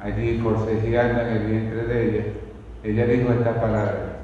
allí, 0.03 0.39
forcejeando 0.41 1.21
en 1.21 1.27
el 1.27 1.45
vientre 1.45 1.83
de 1.83 2.09
ella, 2.09 2.23
ella 2.83 3.05
dijo 3.05 3.31
esta 3.33 3.61
palabra, 3.61 4.17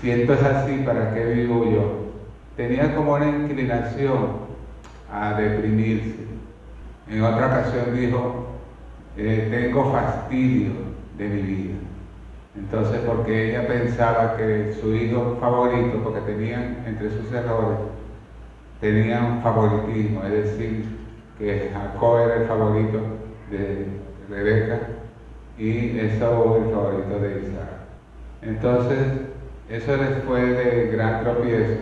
si 0.00 0.10
esto 0.10 0.34
es 0.34 0.42
así, 0.42 0.82
¿para 0.86 1.12
qué 1.12 1.24
vivo 1.24 1.64
yo? 1.64 2.08
Tenía 2.56 2.94
como 2.94 3.14
una 3.14 3.28
inclinación 3.28 4.48
a 5.12 5.34
deprimirse. 5.34 6.26
En 7.08 7.22
otra 7.22 7.46
ocasión 7.46 7.96
dijo, 7.96 8.46
eh, 9.16 9.48
tengo 9.50 9.90
fastidio 9.90 10.70
de 11.16 11.28
mi 11.28 11.42
vida. 11.42 11.74
Entonces, 12.56 13.00
porque 13.06 13.50
ella 13.50 13.66
pensaba 13.66 14.36
que 14.36 14.76
su 14.80 14.94
hijo 14.94 15.38
favorito, 15.40 16.00
porque 16.02 16.20
tenían 16.20 16.78
entre 16.86 17.10
sus 17.10 17.32
errores, 17.32 17.78
tenían 18.80 19.42
favoritismo, 19.42 20.22
es 20.24 20.32
decir, 20.32 20.84
que 21.38 21.70
Jacob 21.72 22.20
era 22.20 22.36
el 22.36 22.46
favorito 22.46 23.00
de 23.50 23.86
Rebeca 24.28 24.80
y 25.58 25.98
Esaú 25.98 26.56
el 26.56 26.72
favorito 26.72 27.18
de 27.20 27.40
Isaac. 27.40 27.68
Entonces, 28.42 28.98
eso 29.68 29.96
les 29.96 30.22
fue 30.24 30.40
de 30.40 30.86
gran 30.92 31.24
tropiezo. 31.24 31.80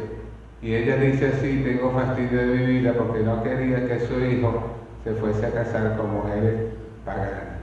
Y 0.63 0.75
ella 0.75 0.97
dice 0.97 1.29
así, 1.29 1.63
tengo 1.63 1.93
fastidio 1.93 2.39
de 2.39 2.47
mi 2.47 2.67
vida 2.67 2.95
porque 2.95 3.23
no 3.23 3.43
quería 3.43 3.87
que 3.87 4.01
su 4.01 4.19
hijo 4.19 4.71
se 5.05 5.13
fuese 5.13 5.47
a 5.47 5.53
casar 5.53 5.97
con 5.97 6.15
mujeres 6.15 6.73
paganas. 7.05 7.57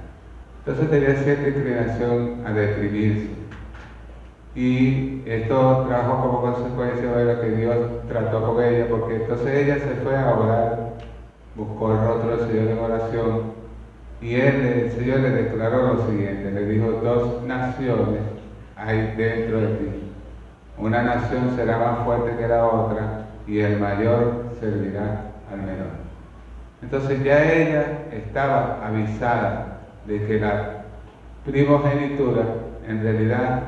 Entonces 0.59 0.89
tenía 0.89 1.15
cierta 1.15 1.49
inclinación 1.49 2.43
a 2.45 2.53
deprimirse. 2.53 3.27
Y 4.55 5.23
esto 5.25 5.85
trajo 5.87 6.21
como 6.21 6.41
consecuencia 6.41 7.11
ver 7.11 7.41
que 7.41 7.49
Dios 7.57 7.75
trató 8.07 8.53
con 8.53 8.63
ella, 8.63 8.85
porque 8.89 9.15
entonces 9.15 9.47
ella 9.47 9.79
se 9.79 9.95
fue 10.03 10.15
a 10.15 10.31
orar, 10.31 10.93
buscó 11.55 11.91
el 11.91 11.99
rostro 11.99 12.37
del 12.37 12.47
Señor 12.47 12.71
en 12.71 12.79
oración, 12.79 13.41
y 14.23 14.35
él, 14.35 14.65
el 14.85 14.91
Señor 14.91 15.19
le 15.19 15.31
declaró 15.31 15.95
lo 15.95 16.07
siguiente, 16.07 16.49
le 16.49 16.65
dijo, 16.65 16.91
dos 17.03 17.43
naciones 17.43 18.21
hay 18.77 19.13
dentro 19.17 19.59
de 19.59 19.67
ti. 19.67 20.11
Una 20.77 21.03
nación 21.03 21.53
será 21.57 21.77
más 21.77 22.05
fuerte 22.05 22.37
que 22.37 22.47
la 22.47 22.65
otra, 22.65 23.25
y 23.45 23.59
el 23.59 23.79
mayor 23.81 24.45
servirá 24.61 25.31
al 25.51 25.57
menor. 25.57 25.91
Entonces 26.81 27.21
ya 27.21 27.53
ella 27.53 27.85
estaba 28.13 28.79
avisada 28.87 29.81
de 30.07 30.25
que 30.25 30.39
la 30.39 30.83
primogenitura, 31.45 32.43
en 32.87 33.03
realidad, 33.03 33.63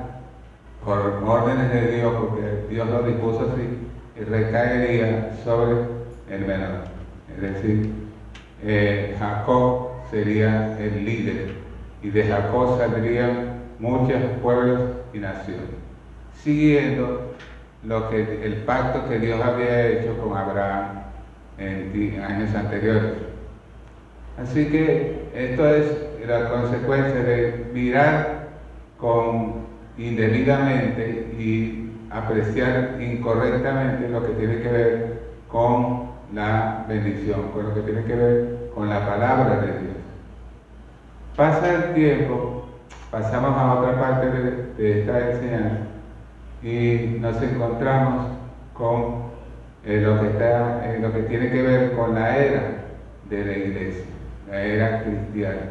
por 0.85 1.21
órdenes 1.25 1.73
de 1.73 1.97
Dios, 1.97 2.13
porque 2.17 2.65
Dios 2.69 2.89
lo 2.89 3.03
dispuso 3.03 3.51
así, 3.51 4.23
recaería 4.23 5.35
sobre 5.43 5.75
el 6.29 6.45
menor. 6.45 6.85
Es 7.35 7.41
decir, 7.41 7.93
eh, 8.63 9.15
Jacob 9.19 9.94
sería 10.15 10.77
el 10.79 11.03
líder 11.03 11.55
y 12.01 12.09
de 12.09 12.23
Jacob 12.23 12.79
saldrían 12.79 13.63
muchos 13.79 14.15
pueblos 14.41 14.79
y 15.13 15.19
naciones, 15.19 15.65
siguiendo 16.41 17.33
lo 17.83 18.09
que, 18.09 18.45
el 18.45 18.63
pacto 18.63 19.09
que 19.09 19.19
Dios 19.19 19.41
había 19.43 19.87
hecho 19.89 20.17
con 20.17 20.37
Abraham 20.37 21.01
en 21.57 22.23
años 22.23 22.55
anteriores. 22.55 23.11
Así 24.41 24.67
que 24.67 25.27
esto 25.35 25.67
es 25.67 25.85
la 26.25 26.49
consecuencia 26.49 27.21
de 27.21 27.71
mirar 27.73 28.47
con 28.97 29.65
indebidamente 29.97 31.35
y 31.37 31.91
apreciar 32.09 32.95
incorrectamente 33.01 34.07
lo 34.07 34.25
que 34.25 34.33
tiene 34.33 34.61
que 34.61 34.71
ver 34.71 35.19
con 35.49 36.05
la 36.33 36.85
bendición, 36.87 37.51
con 37.51 37.65
lo 37.65 37.75
que 37.75 37.81
tiene 37.81 38.05
que 38.05 38.15
ver 38.15 38.69
con 38.73 38.87
la 38.89 39.05
palabra 39.05 39.57
de 39.59 39.67
Dios. 39.67 39.94
Pasa 41.35 41.73
el 41.73 41.93
tiempo, 41.93 42.63
pasamos 43.11 43.57
a 43.57 43.73
otra 43.73 43.99
parte 43.99 44.27
de, 44.77 45.01
esta 45.01 45.31
enseñanza 45.31 45.79
y 46.63 47.17
nos 47.19 47.41
encontramos 47.41 48.27
con 48.73 49.25
eh, 49.83 49.99
lo, 49.99 50.21
que 50.21 50.27
está, 50.27 50.85
eh, 50.85 50.99
lo 51.01 51.11
que 51.11 51.23
tiene 51.23 51.51
que 51.51 51.61
ver 51.61 51.91
con 51.91 52.15
la 52.15 52.37
era 52.37 52.61
de 53.29 53.45
la 53.45 53.51
iglesia, 53.51 54.05
la 54.49 54.61
era 54.61 55.03
cristiana. 55.03 55.61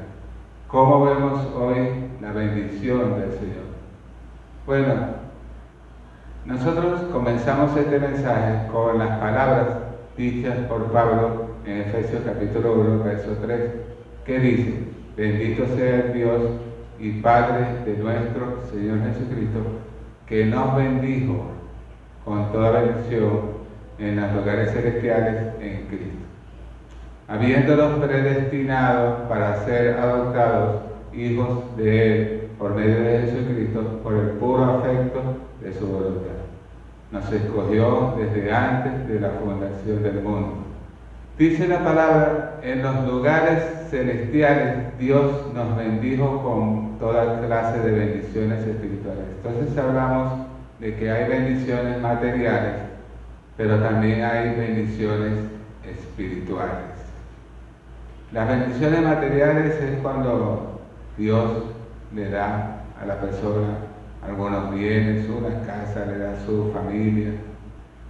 ¿Cómo 0.68 1.06
vemos 1.06 1.46
hoy 1.54 2.10
la 2.20 2.32
bendición 2.32 3.18
del 3.18 3.30
Señor? 3.30 3.64
Bueno, 4.66 4.94
nosotros 6.44 7.04
comenzamos 7.10 7.74
este 7.74 7.98
mensaje 7.98 8.66
con 8.70 8.98
las 8.98 9.18
palabras 9.18 9.68
dichas 10.14 10.58
por 10.68 10.92
Pablo 10.92 11.46
en 11.64 11.80
Efesios 11.80 12.20
capítulo 12.26 12.74
1, 12.74 13.04
verso 13.04 13.38
3, 13.40 13.60
que 14.26 14.38
dice, 14.38 14.93
bendito 15.16 15.66
sea 15.76 16.06
el 16.06 16.12
Dios 16.12 16.42
y 16.98 17.10
Padre 17.20 17.66
de 17.84 17.96
nuestro 17.98 18.62
Señor 18.70 18.98
Jesucristo, 19.02 19.60
que 20.26 20.46
nos 20.46 20.76
bendijo 20.76 21.46
con 22.24 22.50
toda 22.52 22.82
bendición 22.82 23.54
en 23.98 24.20
los 24.20 24.32
lugares 24.32 24.72
celestiales 24.72 25.54
en 25.60 25.86
Cristo 25.86 26.24
habiéndolos 27.28 28.04
predestinados 28.04 29.22
para 29.28 29.64
ser 29.64 29.98
adoptados 29.98 30.82
hijos 31.14 31.76
de 31.76 32.06
Él 32.06 32.48
por 32.58 32.74
medio 32.74 33.00
de 33.02 33.18
Jesucristo, 33.20 34.00
por 34.02 34.14
el 34.14 34.28
puro 34.30 34.64
afecto 34.64 35.20
de 35.60 35.72
su 35.72 35.86
voluntad. 35.86 36.34
Nos 37.10 37.32
escogió 37.32 38.14
desde 38.18 38.52
antes 38.52 39.08
de 39.08 39.20
la 39.20 39.30
fundación 39.30 40.02
del 40.02 40.22
mundo. 40.22 40.63
Dice 41.36 41.66
la 41.66 41.82
palabra, 41.82 42.60
en 42.62 42.80
los 42.80 43.08
lugares 43.08 43.60
celestiales 43.90 44.96
Dios 45.00 45.52
nos 45.52 45.76
bendijo 45.76 46.40
con 46.44 46.96
toda 47.00 47.44
clase 47.44 47.80
de 47.80 47.90
bendiciones 47.90 48.64
espirituales. 48.64 49.24
Entonces 49.42 49.76
hablamos 49.76 50.46
de 50.78 50.94
que 50.94 51.10
hay 51.10 51.28
bendiciones 51.28 52.00
materiales, 52.00 52.74
pero 53.56 53.80
también 53.80 54.22
hay 54.22 54.54
bendiciones 54.54 55.32
espirituales. 55.84 56.94
Las 58.30 58.48
bendiciones 58.48 59.02
materiales 59.02 59.74
es 59.74 59.98
cuando 60.02 60.82
Dios 61.18 61.50
le 62.14 62.30
da 62.30 62.84
a 63.02 63.06
la 63.06 63.20
persona 63.20 63.78
algunos 64.24 64.72
bienes, 64.72 65.28
una 65.28 65.66
casa, 65.66 66.06
le 66.06 66.18
da 66.18 66.34
su 66.46 66.70
familia, 66.72 67.30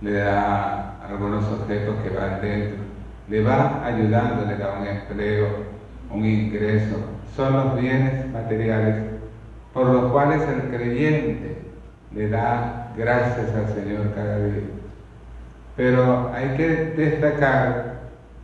le 0.03 0.13
da 0.13 1.01
algunos 1.09 1.45
objetos 1.47 1.97
que 2.03 2.11
van 2.11 2.41
dentro, 2.43 2.84
le 3.29 3.43
va 3.43 3.85
ayudando, 3.85 4.45
le 4.47 4.57
da 4.57 4.79
un 4.81 4.87
empleo, 4.87 5.47
un 6.11 6.25
ingreso. 6.25 6.97
Son 7.37 7.53
los 7.53 7.81
bienes 7.81 8.31
materiales 8.33 8.97
por 9.73 9.87
los 9.87 10.13
cuales 10.13 10.43
el 10.43 10.77
creyente 10.77 11.59
le 12.15 12.29
da 12.29 12.93
gracias 12.97 13.55
al 13.55 13.75
Señor 13.75 14.15
cada 14.15 14.39
día. 14.39 14.63
Pero 15.77 16.31
hay 16.33 16.57
que 16.57 16.69
destacar 16.97 17.95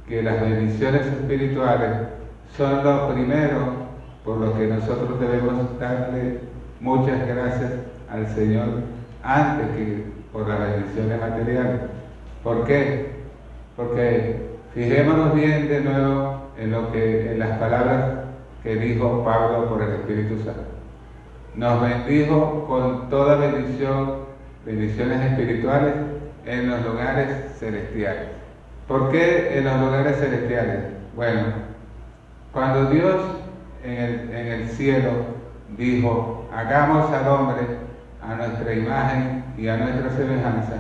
que 0.09 0.23
las 0.23 0.41
bendiciones 0.41 1.07
espirituales 1.07 1.91
son 2.57 2.83
los 2.83 3.13
primeros 3.13 3.63
por 4.25 4.39
los 4.39 4.55
que 4.55 4.67
nosotros 4.67 5.21
debemos 5.21 5.79
darle 5.79 6.41
muchas 6.81 7.27
gracias 7.29 7.73
al 8.11 8.27
Señor 8.35 8.67
antes 9.23 9.69
que 9.77 10.05
por 10.33 10.49
las 10.49 10.59
bendiciones 10.59 11.21
materiales. 11.21 11.81
¿Por 12.43 12.65
qué? 12.67 13.11
Porque 13.77 14.50
fijémonos 14.75 15.35
bien 15.35 15.69
de 15.69 15.81
nuevo 15.81 16.51
en 16.59 16.71
lo 16.71 16.93
que 16.93 17.33
en 17.33 17.39
las 17.39 17.59
palabras 17.59 18.05
que 18.63 18.77
dijo 18.77 19.25
Pablo 19.25 19.69
por 19.69 19.83
el 19.83 19.95
Espíritu 19.95 20.37
Santo. 20.45 20.63
Nos 21.57 21.81
bendijo 21.81 22.67
con 22.69 23.09
toda 23.09 23.37
bendición, 23.37 24.21
bendiciones 24.65 25.21
espirituales 25.33 25.95
en 26.47 26.71
los 26.71 26.85
lugares 26.85 27.29
celestiales. 27.59 28.29
¿Por 28.87 29.11
qué 29.11 29.59
en 29.59 29.65
los 29.65 29.81
lugares 29.81 30.19
celestiales? 30.19 30.79
Bueno, 31.17 31.43
cuando 32.53 32.91
Dios 32.91 33.17
en 33.85 33.93
el, 33.93 34.35
en 34.35 34.47
el 34.47 34.69
cielo 34.69 35.11
dijo, 35.77 36.49
hagamos 36.55 37.11
al 37.13 37.29
hombre 37.29 37.63
a 38.23 38.35
nuestra 38.35 38.73
imagen 38.75 39.45
y 39.57 39.69
a 39.69 39.77
nuestra 39.77 40.11
semejanza, 40.11 40.75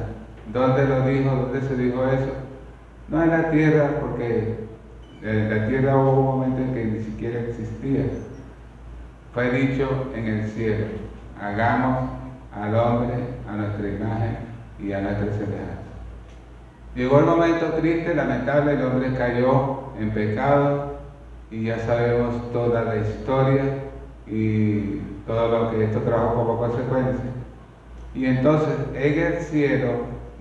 ¿dónde 0.52 0.84
lo 0.86 1.06
dijo? 1.06 1.30
¿Dónde 1.30 1.60
se 1.62 1.76
dijo 1.76 2.04
eso? 2.06 2.49
No 3.10 3.22
en 3.22 3.30
la 3.30 3.50
tierra, 3.50 3.90
porque 4.00 4.54
en 5.22 5.50
la 5.50 5.66
tierra 5.66 5.96
hubo 5.96 6.20
un 6.20 6.26
momento 6.26 6.62
en 6.62 6.74
que 6.74 6.84
ni 6.84 7.04
siquiera 7.04 7.40
existía. 7.40 8.04
Fue 9.34 9.50
dicho 9.50 9.88
en 10.14 10.26
el 10.26 10.48
cielo, 10.48 10.86
hagamos 11.40 12.10
al 12.54 12.74
hombre 12.74 13.14
a 13.48 13.56
nuestra 13.56 13.88
imagen 13.88 14.36
y 14.78 14.92
a 14.92 15.00
nuestra 15.00 15.26
semejanza. 15.32 15.80
Llegó 16.94 17.18
el 17.20 17.26
momento 17.26 17.66
triste, 17.80 18.14
lamentable, 18.14 18.72
el 18.72 18.82
hombre 18.82 19.14
cayó 19.16 19.80
en 19.98 20.10
pecado 20.10 20.98
y 21.50 21.64
ya 21.64 21.78
sabemos 21.80 22.52
toda 22.52 22.82
la 22.82 22.96
historia 22.96 23.64
y 24.26 25.00
todo 25.26 25.48
lo 25.48 25.70
que 25.70 25.84
esto 25.84 26.00
trajo 26.00 26.34
como 26.34 26.58
consecuencia. 26.58 27.24
Y 28.14 28.26
entonces 28.26 28.74
en 28.94 29.18
el 29.18 29.38
cielo 29.42 29.90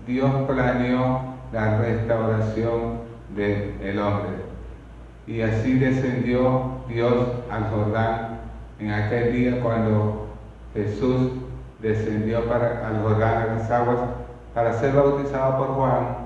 Dios 0.08 0.32
planeó 0.48 1.29
la 1.52 1.78
restauración 1.80 3.00
del 3.36 4.00
hombre. 4.00 4.50
Y 5.28 5.42
así 5.42 5.78
descendió 5.78 6.80
Dios 6.88 7.14
al 7.52 7.70
Jordán 7.70 8.40
en 8.80 8.92
aquel 8.92 9.34
día 9.34 9.62
cuando 9.62 10.28
Jesús 10.74 11.32
descendió 11.82 12.46
para, 12.46 12.88
al 12.88 13.02
Jordán 13.02 13.38
a 13.38 13.46
las 13.56 13.72
aguas 13.72 14.00
para 14.54 14.74
ser 14.80 14.94
bautizado 14.94 15.58
por 15.58 15.68
Juan, 15.76 16.18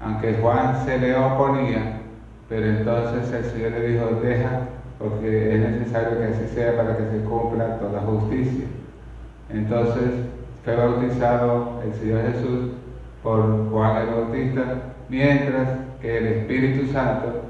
aunque 0.00 0.34
Juan 0.34 0.84
se 0.84 0.98
le 0.98 1.16
oponía, 1.16 2.00
pero 2.48 2.66
entonces 2.66 3.32
el 3.32 3.44
Señor 3.50 3.72
le 3.72 3.88
dijo, 3.88 4.06
deja, 4.22 4.60
porque 4.98 5.54
es 5.54 5.60
necesario 5.60 6.18
que 6.18 6.24
así 6.24 6.54
sea 6.54 6.76
para 6.76 6.96
que 6.96 7.04
se 7.10 7.24
cumpla 7.24 7.78
toda 7.78 8.00
justicia. 8.00 8.66
Entonces 9.50 10.10
fue 10.64 10.76
bautizado 10.76 11.80
el 11.84 11.94
Señor 11.94 12.32
Jesús 12.32 12.70
por 13.28 13.68
Juan 13.70 13.96
el 13.98 14.06
Bautista, 14.06 14.62
mientras 15.10 15.68
que 16.00 16.16
el 16.16 16.26
Espíritu 16.28 16.90
Santo 16.90 17.42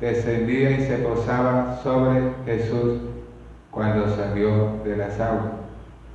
descendía 0.00 0.70
y 0.70 0.86
se 0.86 0.96
posaba 0.98 1.78
sobre 1.82 2.32
Jesús 2.46 3.00
cuando 3.70 4.08
salió 4.16 4.78
de 4.84 4.96
las 4.96 5.20
aguas. 5.20 5.52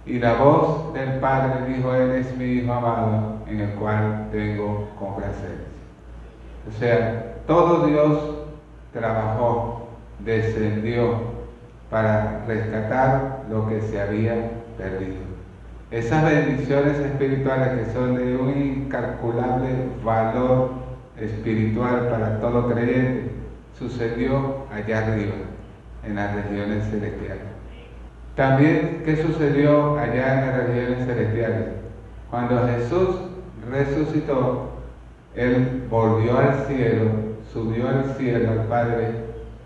Y 0.07 0.17
la 0.17 0.33
voz 0.33 0.95
del 0.95 1.19
Padre 1.19 1.75
dijo, 1.75 1.93
Él 1.93 2.09
es 2.13 2.35
mi 2.37 2.45
Hijo 2.45 2.73
amado, 2.73 3.35
en 3.45 3.59
el 3.59 3.69
cual 3.75 4.29
tengo 4.31 4.89
complacencia. 4.97 5.67
O 6.67 6.79
sea, 6.79 7.35
todo 7.45 7.85
Dios 7.85 8.17
trabajó, 8.93 9.89
descendió 10.25 11.19
para 11.91 12.45
rescatar 12.47 13.43
lo 13.47 13.69
que 13.69 13.79
se 13.79 14.01
había 14.01 14.33
perdido. 14.75 15.32
Esas 15.93 16.25
bendiciones 16.25 16.97
espirituales 16.97 17.67
que 17.67 17.93
son 17.93 18.15
de 18.15 18.35
un 18.35 18.49
incalculable 18.49 19.69
valor 20.03 20.71
espiritual 21.19 22.07
para 22.09 22.41
todo 22.41 22.67
creyente, 22.67 23.29
sucedió 23.77 24.65
allá 24.73 25.05
arriba, 25.05 25.35
en 26.03 26.15
las 26.15 26.33
regiones 26.33 26.89
celestiales. 26.89 27.43
También, 28.35 29.03
¿qué 29.05 29.17
sucedió 29.17 29.99
allá 29.99 30.39
en 30.39 30.47
las 30.47 30.67
regiones 30.67 31.05
celestiales? 31.05 31.67
Cuando 32.31 32.67
Jesús 32.69 33.09
resucitó, 33.69 34.71
Él 35.35 35.83
volvió 35.91 36.39
al 36.39 36.65
cielo, 36.65 37.11
subió 37.53 37.87
al 37.87 38.15
cielo 38.17 38.49
al 38.49 38.65
Padre 38.65 39.11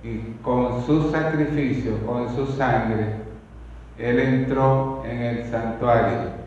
y 0.04 0.34
con 0.42 0.86
su 0.86 1.10
sacrificio, 1.10 2.06
con 2.06 2.36
su 2.36 2.48
sangre, 2.48 3.27
Él 4.00 4.20
entró 4.20 5.04
en 5.06 5.22
el 5.22 5.46
santuario. 5.46 6.38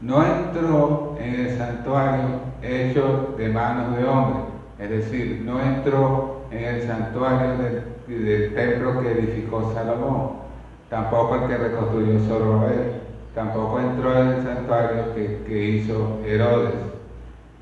No 0.00 0.24
entró 0.24 1.16
en 1.20 1.34
el 1.34 1.58
santuario 1.58 2.40
hecho 2.62 3.34
de 3.36 3.48
manos 3.48 3.96
de 3.96 4.04
hombre, 4.04 4.42
es 4.78 4.90
decir, 4.90 5.42
no 5.44 5.60
entró 5.60 6.42
en 6.50 6.64
el 6.64 6.82
santuario 6.86 7.54
del, 8.08 8.54
templo 8.54 9.00
que 9.00 9.12
edificó 9.12 9.72
Salomón, 9.72 10.32
tampoco 10.90 11.36
el 11.36 11.48
que 11.48 11.56
reconstruyó 11.56 12.18
Zorobabel, 12.26 12.92
tampoco 13.34 13.80
entró 13.80 14.20
en 14.20 14.28
el 14.28 14.42
santuario 14.42 15.14
que, 15.14 15.42
que 15.46 15.64
hizo 15.68 16.20
Herodes, 16.26 16.74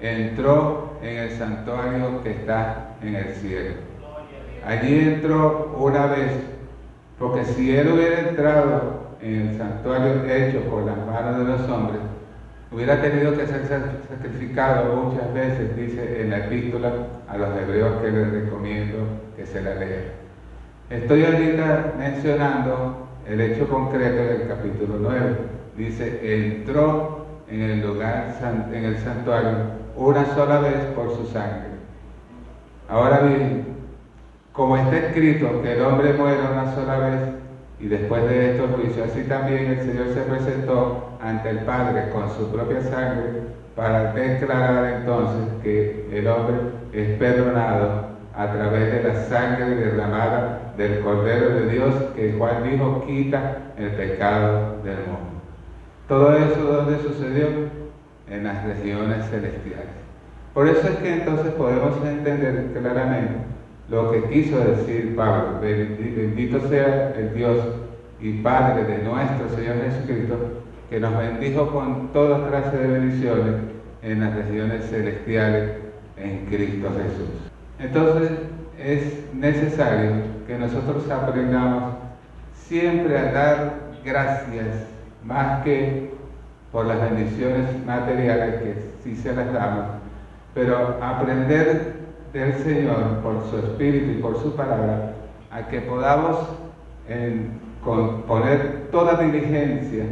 entró 0.01 0.95
en 1.03 1.17
el 1.19 1.31
santuario 1.31 2.23
que 2.23 2.31
está 2.31 2.97
en 3.03 3.15
el 3.15 3.35
cielo. 3.35 3.75
Allí 4.67 4.99
entró 4.99 5.77
una 5.79 6.07
vez, 6.07 6.33
porque 7.19 7.45
si 7.45 7.77
él 7.77 7.93
hubiera 7.93 8.21
entrado 8.21 9.00
en 9.23 9.49
el 9.49 9.59
santuario 9.59 10.25
hecho 10.25 10.61
por 10.71 10.85
las 10.85 10.97
manos 11.07 11.39
de 11.39 11.45
los 11.45 11.61
hombres, 11.69 12.01
hubiera 12.73 13.01
tenido 13.01 13.37
que 13.37 13.47
ser 13.47 13.67
sacrificado 14.09 14.95
muchas 14.95 15.33
veces, 15.35 15.77
dice 15.77 16.23
en 16.23 16.31
la 16.31 16.39
epístola 16.39 16.93
a 17.29 17.37
los 17.37 17.49
hebreos 17.61 18.01
que 18.01 18.11
les 18.11 18.31
recomiendo 18.31 18.99
que 19.37 19.47
se 19.47 19.61
la 19.61 19.75
lean. 19.75 20.21
Estoy 20.89 21.25
ahorita 21.25 21.95
mencionando 21.99 23.07
el 23.29 23.41
hecho 23.41 23.69
concreto 23.69 24.23
del 24.25 24.49
capítulo 24.49 24.97
9. 25.01 25.37
Dice, 25.77 26.21
entró 26.23 27.27
en 27.49 27.63
el 27.63 27.87
lugar, 27.87 28.37
en 28.73 28.85
el 28.85 28.99
santuario, 28.99 29.51
una 29.97 30.25
sola 30.35 30.61
vez 30.61 30.79
por 30.97 31.15
su 31.17 31.27
sangre. 31.27 31.71
Ahora 32.89 33.21
bien, 33.21 33.67
como 34.53 34.77
está 34.77 34.97
escrito 34.97 35.63
que 35.63 35.73
el 35.75 35.83
hombre 35.83 36.13
muere 36.15 36.41
una 36.41 36.75
sola 36.75 36.99
vez 36.99 37.21
y 37.81 37.89
después 37.89 38.29
de 38.29 38.51
esto 38.53 38.69
juicio, 38.77 39.05
así 39.05 39.23
también 39.23 39.67
el 39.67 39.81
Señor 39.81 40.09
se 40.13 40.21
presentó 40.23 41.17
ante 41.21 41.51
el 41.51 41.61
Padre 41.61 42.11
con 42.13 42.29
su 42.31 42.51
propia 42.53 42.83
sangre 42.83 43.43
para 43.75 44.13
declarar 44.13 45.01
entonces 45.01 45.49
que 45.63 46.07
el 46.13 46.27
hombre 46.27 46.57
es 46.93 47.19
perdonado 47.19 48.11
a 48.37 48.53
través 48.53 48.93
de 48.93 49.03
la 49.09 49.15
sangre 49.25 49.75
derramada 49.77 50.73
del 50.77 51.01
Cordero 51.01 51.51
de 51.51 51.69
Dios 51.71 51.95
que 52.15 52.35
Juan 52.37 52.71
dijo 52.71 53.05
quita 53.07 53.57
el 53.79 53.91
pecado 53.93 54.77
del 54.85 54.99
mundo. 54.99 55.41
Todo 56.07 56.37
eso 56.37 56.63
donde 56.63 56.99
sucedió 56.99 57.47
en 58.29 58.45
las 58.45 58.63
regiones 58.65 59.25
celestiales. 59.31 60.01
Por 60.53 60.69
eso 60.69 60.87
es 60.87 60.97
que 60.97 61.15
entonces 61.15 61.53
podemos 61.53 61.97
entender 62.05 62.73
claramente 62.73 63.50
lo 63.91 64.13
que 64.13 64.23
quiso 64.31 64.59
decir 64.59 65.15
Pablo. 65.17 65.61
Bendito 65.61 66.61
sea 66.69 67.13
el 67.17 67.35
Dios 67.35 67.59
y 68.21 68.35
Padre 68.35 68.85
de 68.85 68.99
nuestro 69.03 69.49
Señor 69.51 69.77
Jesucristo, 69.83 70.37
que 70.89 71.01
nos 71.01 71.17
bendijo 71.19 71.71
con 71.71 72.09
toda 72.13 72.49
clase 72.49 72.77
de 72.77 72.99
bendiciones 72.99 73.55
en 74.03 74.21
las 74.21 74.35
regiones 74.35 74.89
celestiales 74.89 75.73
en 76.17 76.47
Cristo 76.47 76.89
Jesús. 76.97 77.51
Entonces 77.79 78.31
es 78.79 79.35
necesario 79.35 80.13
que 80.47 80.59
nosotros 80.59 81.11
aprendamos 81.11 81.95
siempre 82.55 83.19
a 83.19 83.33
dar 83.33 83.75
gracias 84.05 84.87
más 85.25 85.63
que 85.65 86.11
por 86.71 86.87
las 86.87 87.01
bendiciones 87.01 87.67
materiales 87.85 88.63
que 88.63 88.75
sí 89.03 89.17
se 89.17 89.35
las 89.35 89.53
damos, 89.53 89.87
pero 90.55 90.99
aprender 91.03 92.00
del 92.33 92.55
Señor 92.55 93.21
por 93.23 93.43
su 93.51 93.59
Espíritu 93.59 94.13
y 94.13 94.23
por 94.23 94.41
su 94.41 94.55
palabra 94.55 95.15
a 95.51 95.67
que 95.69 95.81
podamos 95.81 96.39
poner 98.27 98.89
toda 98.93 99.21
diligencia 99.21 100.05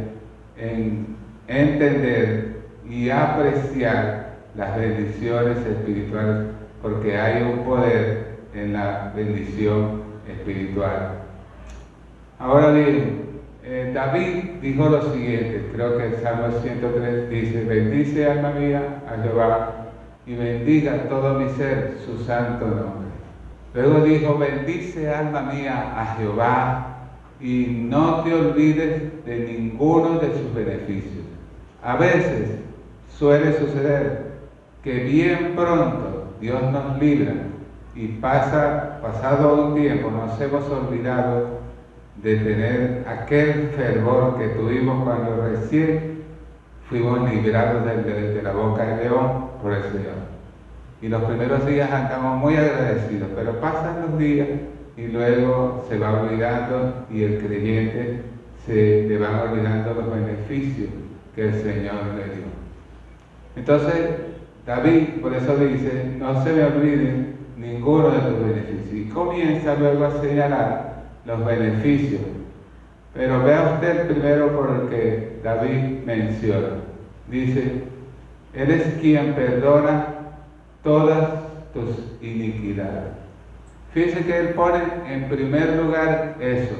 en 0.57 1.15
entender 1.47 2.57
y 2.87 3.09
apreciar 3.09 4.29
las 4.55 4.77
bendiciones 4.77 5.57
espirituales, 5.65 6.47
porque 6.81 7.17
hay 7.17 7.43
un 7.43 7.59
poder 7.63 8.39
en 8.53 8.73
la 8.73 9.13
bendición 9.15 10.01
espiritual. 10.27 11.19
Ahora 12.39 12.71
bien, 12.71 13.29
eh, 13.63 13.91
David 13.93 14.59
dijo 14.61 14.89
lo 14.89 15.13
siguiente, 15.13 15.69
creo 15.73 15.97
que 15.97 16.07
el 16.07 16.15
Salmo 16.17 16.47
103 16.61 17.29
dice, 17.29 17.63
bendice 17.63 18.29
alma 18.29 18.51
mía 18.51 19.03
a 19.07 19.21
Jehová 19.21 19.88
y 20.25 20.35
bendiga 20.35 21.09
todo 21.09 21.39
mi 21.39 21.49
ser 21.49 21.97
su 22.05 22.23
santo 22.23 22.65
nombre. 22.65 23.09
Luego 23.73 24.01
dijo, 24.01 24.37
bendice 24.37 25.13
alma 25.13 25.41
mía 25.41 25.93
a 25.95 26.15
Jehová 26.17 26.89
y 27.39 27.85
no 27.89 28.23
te 28.23 28.33
olvides 28.33 29.25
de 29.25 29.39
ninguno 29.39 30.19
de 30.19 30.27
sus 30.33 30.53
beneficios. 30.53 31.25
A 31.83 31.95
veces 31.95 32.59
suele 33.17 33.57
suceder 33.57 34.29
que 34.83 35.03
bien 35.03 35.53
pronto 35.55 36.33
Dios 36.41 36.61
nos 36.71 36.99
libra 36.99 37.33
y 37.95 38.07
pasa, 38.07 38.99
pasado 39.01 39.65
un 39.65 39.75
tiempo 39.75 40.09
nos 40.09 40.39
hemos 40.39 40.67
olvidado 40.69 41.59
de 42.23 42.35
tener 42.37 43.05
aquel 43.07 43.69
fervor 43.75 44.37
que 44.37 44.47
tuvimos 44.49 45.03
cuando 45.03 45.47
recién 45.47 46.18
fuimos 46.89 47.29
librados 47.31 47.85
de, 47.85 48.41
la 48.41 48.51
boca 48.51 48.83
de 48.83 49.03
león 49.03 49.49
por 49.61 49.73
el 49.73 49.83
Señor. 49.83 50.19
Y 51.01 51.07
los 51.07 51.23
primeros 51.23 51.65
días 51.65 51.91
andamos 51.91 52.39
muy 52.39 52.55
agradecidos, 52.55 53.29
pero 53.35 53.59
pasan 53.61 54.01
los 54.01 54.19
días 54.19 54.47
y 54.97 55.07
luego 55.07 55.85
se 55.87 55.97
va 55.97 56.21
olvidando 56.21 57.05
y 57.09 57.23
el 57.23 57.37
creyente 57.39 58.21
se 58.65 59.05
le 59.07 59.17
van 59.17 59.39
olvidando 59.39 59.93
los 59.93 60.13
beneficios 60.13 60.89
que 61.35 61.47
el 61.47 61.53
Señor 61.53 61.95
le 62.17 62.35
dio. 62.35 62.49
Entonces, 63.55 64.09
David 64.65 65.21
por 65.21 65.33
eso 65.33 65.55
dice, 65.57 66.15
no 66.17 66.43
se 66.43 66.53
me 66.53 66.63
olviden 66.65 67.35
ninguno 67.55 68.09
de 68.09 68.17
los 68.17 68.39
beneficios. 68.39 68.93
Y 68.93 69.09
comienza 69.09 69.75
luego 69.75 70.05
a 70.05 70.21
señalar 70.21 71.03
los 71.25 71.45
beneficios. 71.45 72.21
Pero 73.13 73.43
vea 73.43 73.73
usted 73.73 74.07
primero 74.07 74.55
por 74.55 74.69
el 74.69 74.89
que 74.89 75.39
David 75.43 76.03
menciona. 76.05 76.69
Dice, 77.27 77.83
eres 78.53 78.95
quien 79.01 79.33
perdona 79.33 80.05
todas 80.83 81.29
tus 81.73 81.89
iniquidades. 82.21 83.13
Fíjese 83.93 84.25
que 84.25 84.39
él 84.39 84.49
pone 84.49 84.79
en 85.07 85.29
primer 85.29 85.75
lugar 85.75 86.35
eso. 86.39 86.75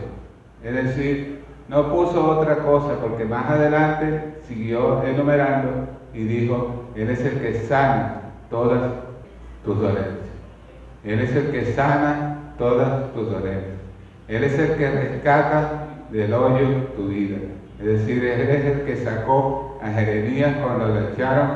Es 0.63 0.73
decir, 0.73 1.39
no 1.67 1.91
puso 1.91 2.37
otra 2.37 2.57
cosa 2.57 2.95
porque 3.01 3.25
más 3.25 3.49
adelante 3.49 4.35
siguió 4.47 5.03
enumerando 5.03 5.87
y 6.13 6.23
dijo, 6.23 6.85
Él 6.95 7.09
es 7.09 7.21
el 7.21 7.39
que 7.39 7.53
sana 7.61 8.21
todas 8.49 8.91
tus 9.63 9.79
dolencias. 9.79 10.15
Él 11.03 11.19
es 11.19 11.35
el 11.35 11.51
que 11.51 11.73
sana 11.73 12.53
todas 12.57 13.13
tus 13.13 13.31
dolencias. 13.31 13.77
Él 14.27 14.43
es 14.43 14.57
el 14.59 14.75
que 14.77 14.89
rescata 14.89 15.78
del 16.11 16.33
hoyo 16.33 16.67
tu 16.95 17.07
vida. 17.07 17.37
Es 17.79 17.85
decir, 17.85 18.23
Él 18.25 18.49
es 18.49 18.65
el 18.65 18.81
que 18.81 18.97
sacó 18.97 19.79
a 19.81 19.89
Jeremías 19.89 20.57
cuando 20.61 20.87
lo 20.87 21.09
echaron 21.09 21.49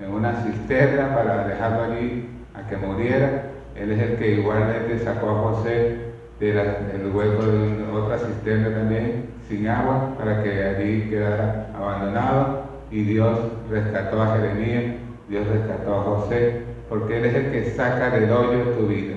en 0.00 0.10
una 0.10 0.32
cisterna 0.42 1.14
para 1.14 1.46
dejarlo 1.46 1.84
allí 1.84 2.28
a 2.54 2.68
que 2.68 2.76
muriera. 2.76 3.50
Él 3.74 3.92
es 3.92 4.00
el 4.00 4.16
que 4.16 4.32
igualmente 4.36 4.98
sacó 4.98 5.30
a 5.30 5.34
José 5.34 6.06
del 6.40 7.12
hueco 7.14 7.42
de 7.42 7.84
otra 7.92 8.18
cisterna 8.18 8.70
también, 8.70 9.26
sin 9.48 9.68
agua, 9.68 10.14
para 10.18 10.42
que 10.42 10.64
allí 10.64 11.10
quedara 11.10 11.68
abandonado. 11.76 12.64
Y 12.90 13.02
Dios 13.02 13.38
rescató 13.70 14.22
a 14.22 14.36
Jeremías, 14.36 14.94
Dios 15.28 15.46
rescató 15.48 15.94
a 15.94 16.02
José, 16.04 16.62
porque 16.88 17.18
Él 17.18 17.24
es 17.26 17.34
el 17.34 17.50
que 17.50 17.70
saca 17.70 18.10
del 18.10 18.30
hoyo 18.30 18.62
tu 18.78 18.86
vida. 18.86 19.14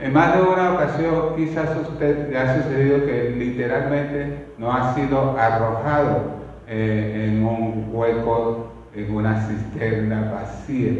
En 0.00 0.12
más 0.12 0.36
de 0.36 0.42
una 0.42 0.74
ocasión 0.74 1.34
quizás 1.36 1.76
usted 1.76 2.30
le 2.30 2.38
ha 2.38 2.62
sucedido 2.62 3.04
que 3.04 3.34
literalmente 3.36 4.46
no 4.56 4.72
ha 4.72 4.94
sido 4.94 5.36
arrojado 5.36 6.38
eh, 6.68 7.26
en 7.28 7.44
un 7.44 7.88
hueco, 7.90 8.68
en 8.94 9.12
una 9.12 9.40
cisterna 9.40 10.30
vacía, 10.32 10.92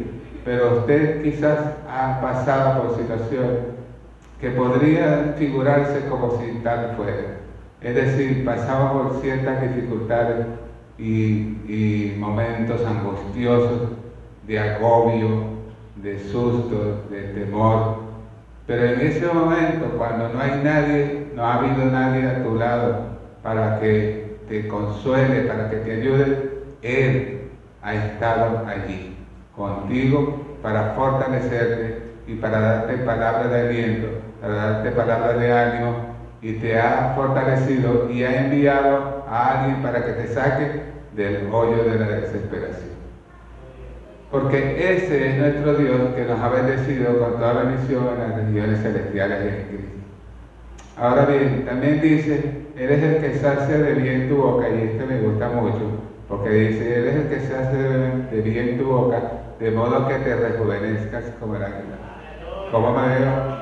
pero 0.45 0.79
usted 0.79 1.23
quizás 1.23 1.59
ha 1.89 2.21
pasado 2.21 2.83
por 2.83 2.97
situaciones 2.99 3.59
que 4.41 4.51
podrían 4.51 5.35
figurarse 5.39 6.09
como 6.09 6.41
si 6.41 6.59
tal 6.65 6.95
fuera. 6.97 7.37
Es 7.81 7.95
decir, 7.95 8.45
pasaba 8.45 8.93
por 8.93 9.21
ciertas 9.21 9.63
dificultades 9.63 10.45
y, 10.99 11.57
y 11.69 12.17
momentos 12.19 12.85
angustiosos 12.85 13.91
de 14.45 14.59
agobio, 14.59 15.45
de 16.03 16.19
susto, 16.19 17.05
de 17.11 17.23
temor 17.35 18.08
pero 18.69 18.85
en 18.85 19.01
ese 19.01 19.27
momento, 19.27 19.87
cuando 19.97 20.29
no 20.29 20.41
hay 20.41 20.61
nadie, 20.63 21.31
no 21.35 21.43
ha 21.43 21.55
habido 21.55 21.87
nadie 21.87 22.29
a 22.29 22.43
tu 22.43 22.55
lado 22.55 22.97
para 23.43 23.81
que 23.81 24.37
te 24.47 24.69
consuele, 24.69 25.41
para 25.45 25.71
que 25.71 25.77
te 25.77 25.93
ayude, 25.93 26.51
Él 26.83 27.49
ha 27.83 27.95
estado 27.95 28.67
allí 28.67 29.17
contigo 29.57 30.45
para 30.63 30.93
fortalecerte 30.93 32.03
y 32.27 32.35
para 32.35 32.61
darte 32.61 32.99
palabras 32.99 33.51
de 33.51 33.59
aliento, 33.59 34.09
para 34.39 34.55
darte 34.55 34.91
palabras 34.91 35.39
de 35.39 35.51
ánimo 35.51 35.95
y 36.43 36.53
te 36.53 36.79
ha 36.79 37.15
fortalecido 37.17 38.11
y 38.11 38.23
ha 38.23 38.45
enviado 38.45 39.25
a 39.27 39.61
alguien 39.61 39.81
para 39.81 40.05
que 40.05 40.13
te 40.13 40.29
saque 40.29 40.83
del 41.13 41.49
hoyo 41.51 41.85
de 41.85 41.99
la 41.99 42.07
desesperación. 42.07 42.98
Porque 44.31 44.95
ese 44.95 45.31
es 45.31 45.39
nuestro 45.39 45.75
Dios 45.75 46.15
que 46.15 46.25
nos 46.27 46.39
ha 46.39 46.51
bendecido 46.51 47.19
con 47.19 47.39
toda 47.39 47.63
bendición 47.65 48.09
en 48.09 48.19
las 48.19 48.37
regiones 48.37 48.83
celestiales 48.83 49.43
de 49.43 49.67
Cristo. 49.69 49.99
Ahora 50.99 51.25
bien, 51.25 51.65
también 51.65 52.03
dice, 52.03 52.67
eres 52.77 53.03
el 53.03 53.21
que 53.23 53.39
sacia 53.39 53.79
de 53.79 53.95
bien 53.95 54.29
tu 54.29 54.37
boca, 54.37 54.69
y 54.69 54.83
este 54.83 55.07
me 55.07 55.21
gusta 55.21 55.49
mucho, 55.49 55.81
porque 56.29 56.51
dice, 56.51 56.99
eres 56.99 57.15
el 57.15 57.29
que 57.29 57.41
sacia 57.41 57.79
de 57.79 58.41
bien 58.43 58.79
tu 58.79 58.85
boca, 58.85 59.23
de 59.59 59.71
modo 59.71 60.07
que 60.07 60.15
te 60.17 60.37
rejuvenezcas 60.37 61.33
como 61.41 61.57
el 61.57 61.63
águila. 61.63 61.99
¿Cómo 62.71 62.93
me 62.93 63.09
veo? 63.09 63.59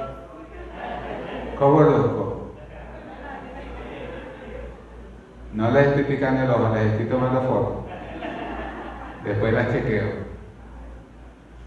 ¿Cómo 1.59 1.81
luzco? 1.83 2.51
No 5.53 5.71
le 5.71 5.81
estoy 5.81 6.05
picando 6.05 6.43
el 6.43 6.51
ojo, 6.51 6.75
les 6.75 6.87
estoy 6.87 7.07
tomando 7.07 7.41
fotos. 7.43 7.85
Después 9.25 9.53
la 9.53 9.73
chequeo. 9.73 10.26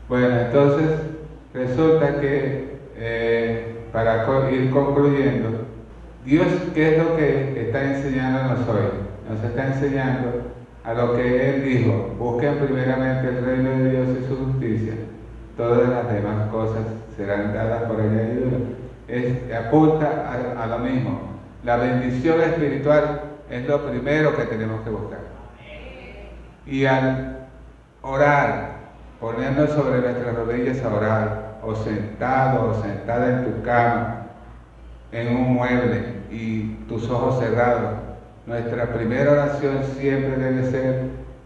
Bueno, 0.10 0.39
entonces 0.39 0.89
resulta 1.54 2.19
que 2.19 2.80
eh, 2.98 3.86
para 3.93 4.26
ir 4.50 4.72
concluyendo, 4.72 5.65
Dios, 6.26 6.48
¿qué 6.74 6.95
es 6.95 7.04
lo 7.04 7.15
que 7.15 7.67
está 7.67 7.95
enseñándonos 7.95 8.67
hoy? 8.67 8.89
Nos 9.30 9.43
está 9.43 9.67
enseñando 9.67 10.52
a 10.84 10.93
lo 10.95 11.15
que 11.15 11.50
Él 11.50 11.63
dijo, 11.63 12.15
busquen 12.17 12.56
primeramente 12.58 13.28
el 13.28 13.45
reino 13.45 13.69
de 13.69 13.91
Dios 13.91 14.08
y 14.19 14.28
su 14.28 14.45
justicia, 14.45 14.93
todas 15.56 15.88
las 15.88 16.12
demás 16.12 16.50
cosas 16.50 16.82
serán 17.15 17.54
dadas 17.54 17.84
por 17.84 18.02
añadidura. 18.02 18.58
Es, 19.08 19.54
apunta 19.54 20.26
a, 20.58 20.63
a 20.63 20.67
lo 20.67 20.80
mismo. 20.80 21.19
La 21.63 21.78
bendición 21.78 22.41
espiritual 22.41 23.22
es 23.52 23.67
lo 23.67 23.88
primero 23.88 24.36
que 24.36 24.45
tenemos 24.45 24.82
que 24.82 24.89
buscar. 24.89 25.19
Y 26.65 26.86
al 26.86 27.48
orar, 28.02 28.79
ponernos 29.19 29.69
sobre 29.71 29.99
nuestras 30.01 30.36
rodillas 30.36 30.84
a 30.84 30.93
orar, 30.93 31.49
o 31.62 31.75
sentado 31.75 32.71
o 32.71 32.82
sentada 32.82 33.39
en 33.39 33.45
tu 33.45 33.63
cama, 33.63 34.27
en 35.12 35.36
un 35.36 35.53
mueble 35.53 36.03
y 36.32 36.75
tus 36.88 37.10
ojos 37.10 37.39
cerrados. 37.39 37.95
Nuestra 38.45 38.93
primera 38.93 39.32
oración 39.32 39.79
siempre 39.97 40.38
debe 40.38 40.71
ser 40.71 41.01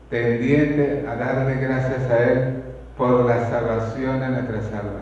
tendiente 0.09 1.05
a 1.09 1.15
darle 1.15 1.55
gracias 1.55 2.09
a 2.11 2.31
Él 2.31 2.63
por 2.97 3.25
la 3.25 3.49
salvación 3.49 4.19
de 4.19 4.27
nuestras 4.29 4.65
almas. 4.67 5.01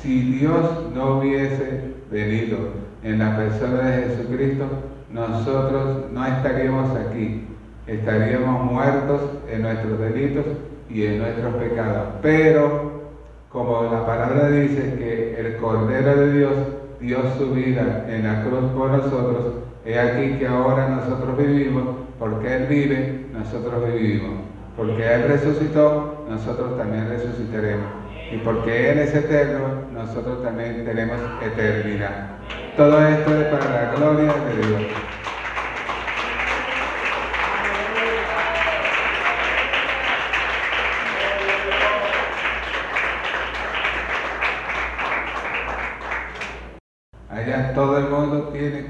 Si 0.00 0.38
Dios 0.38 0.90
no 0.94 1.18
hubiese 1.18 1.92
venido 2.10 2.58
en 3.02 3.18
la 3.18 3.36
persona 3.36 3.90
de 3.90 4.02
Jesucristo, 4.04 4.64
nosotros 5.10 6.10
no 6.10 6.26
estaríamos 6.26 6.96
aquí, 6.96 7.46
estaríamos 7.86 8.72
muertos 8.72 9.20
en 9.50 9.62
nuestros 9.62 9.98
delitos 9.98 10.46
y 10.92 11.06
en 11.06 11.18
nuestros 11.18 11.54
pecados. 11.54 12.08
Pero, 12.20 13.02
como 13.50 13.84
la 13.84 14.06
palabra 14.06 14.48
dice 14.48 14.94
que 14.98 15.40
el 15.40 15.56
Cordero 15.56 16.16
de 16.16 16.32
Dios 16.32 16.52
dio 17.00 17.18
su 17.36 17.52
vida 17.52 18.06
en 18.08 18.24
la 18.24 18.42
cruz 18.44 18.70
por 18.76 18.90
nosotros, 18.90 19.54
es 19.84 19.98
aquí 19.98 20.38
que 20.38 20.46
ahora 20.46 20.88
nosotros 20.88 21.36
vivimos, 21.36 21.84
porque 22.18 22.54
Él 22.54 22.66
vive, 22.68 23.26
nosotros 23.32 23.92
vivimos. 23.92 24.40
Porque 24.76 25.14
Él 25.14 25.24
resucitó, 25.28 26.24
nosotros 26.28 26.78
también 26.78 27.08
resucitaremos. 27.08 27.86
Y 28.32 28.38
porque 28.38 28.90
Él 28.90 28.98
es 29.00 29.14
eterno, 29.14 29.66
nosotros 29.92 30.42
también 30.42 30.84
tenemos 30.84 31.18
eternidad. 31.42 32.28
Todo 32.76 33.06
esto 33.06 33.40
es 33.40 33.46
para 33.48 33.70
la 33.70 33.94
gloria 33.94 34.32
de 34.32 34.66
Dios. 34.66 34.82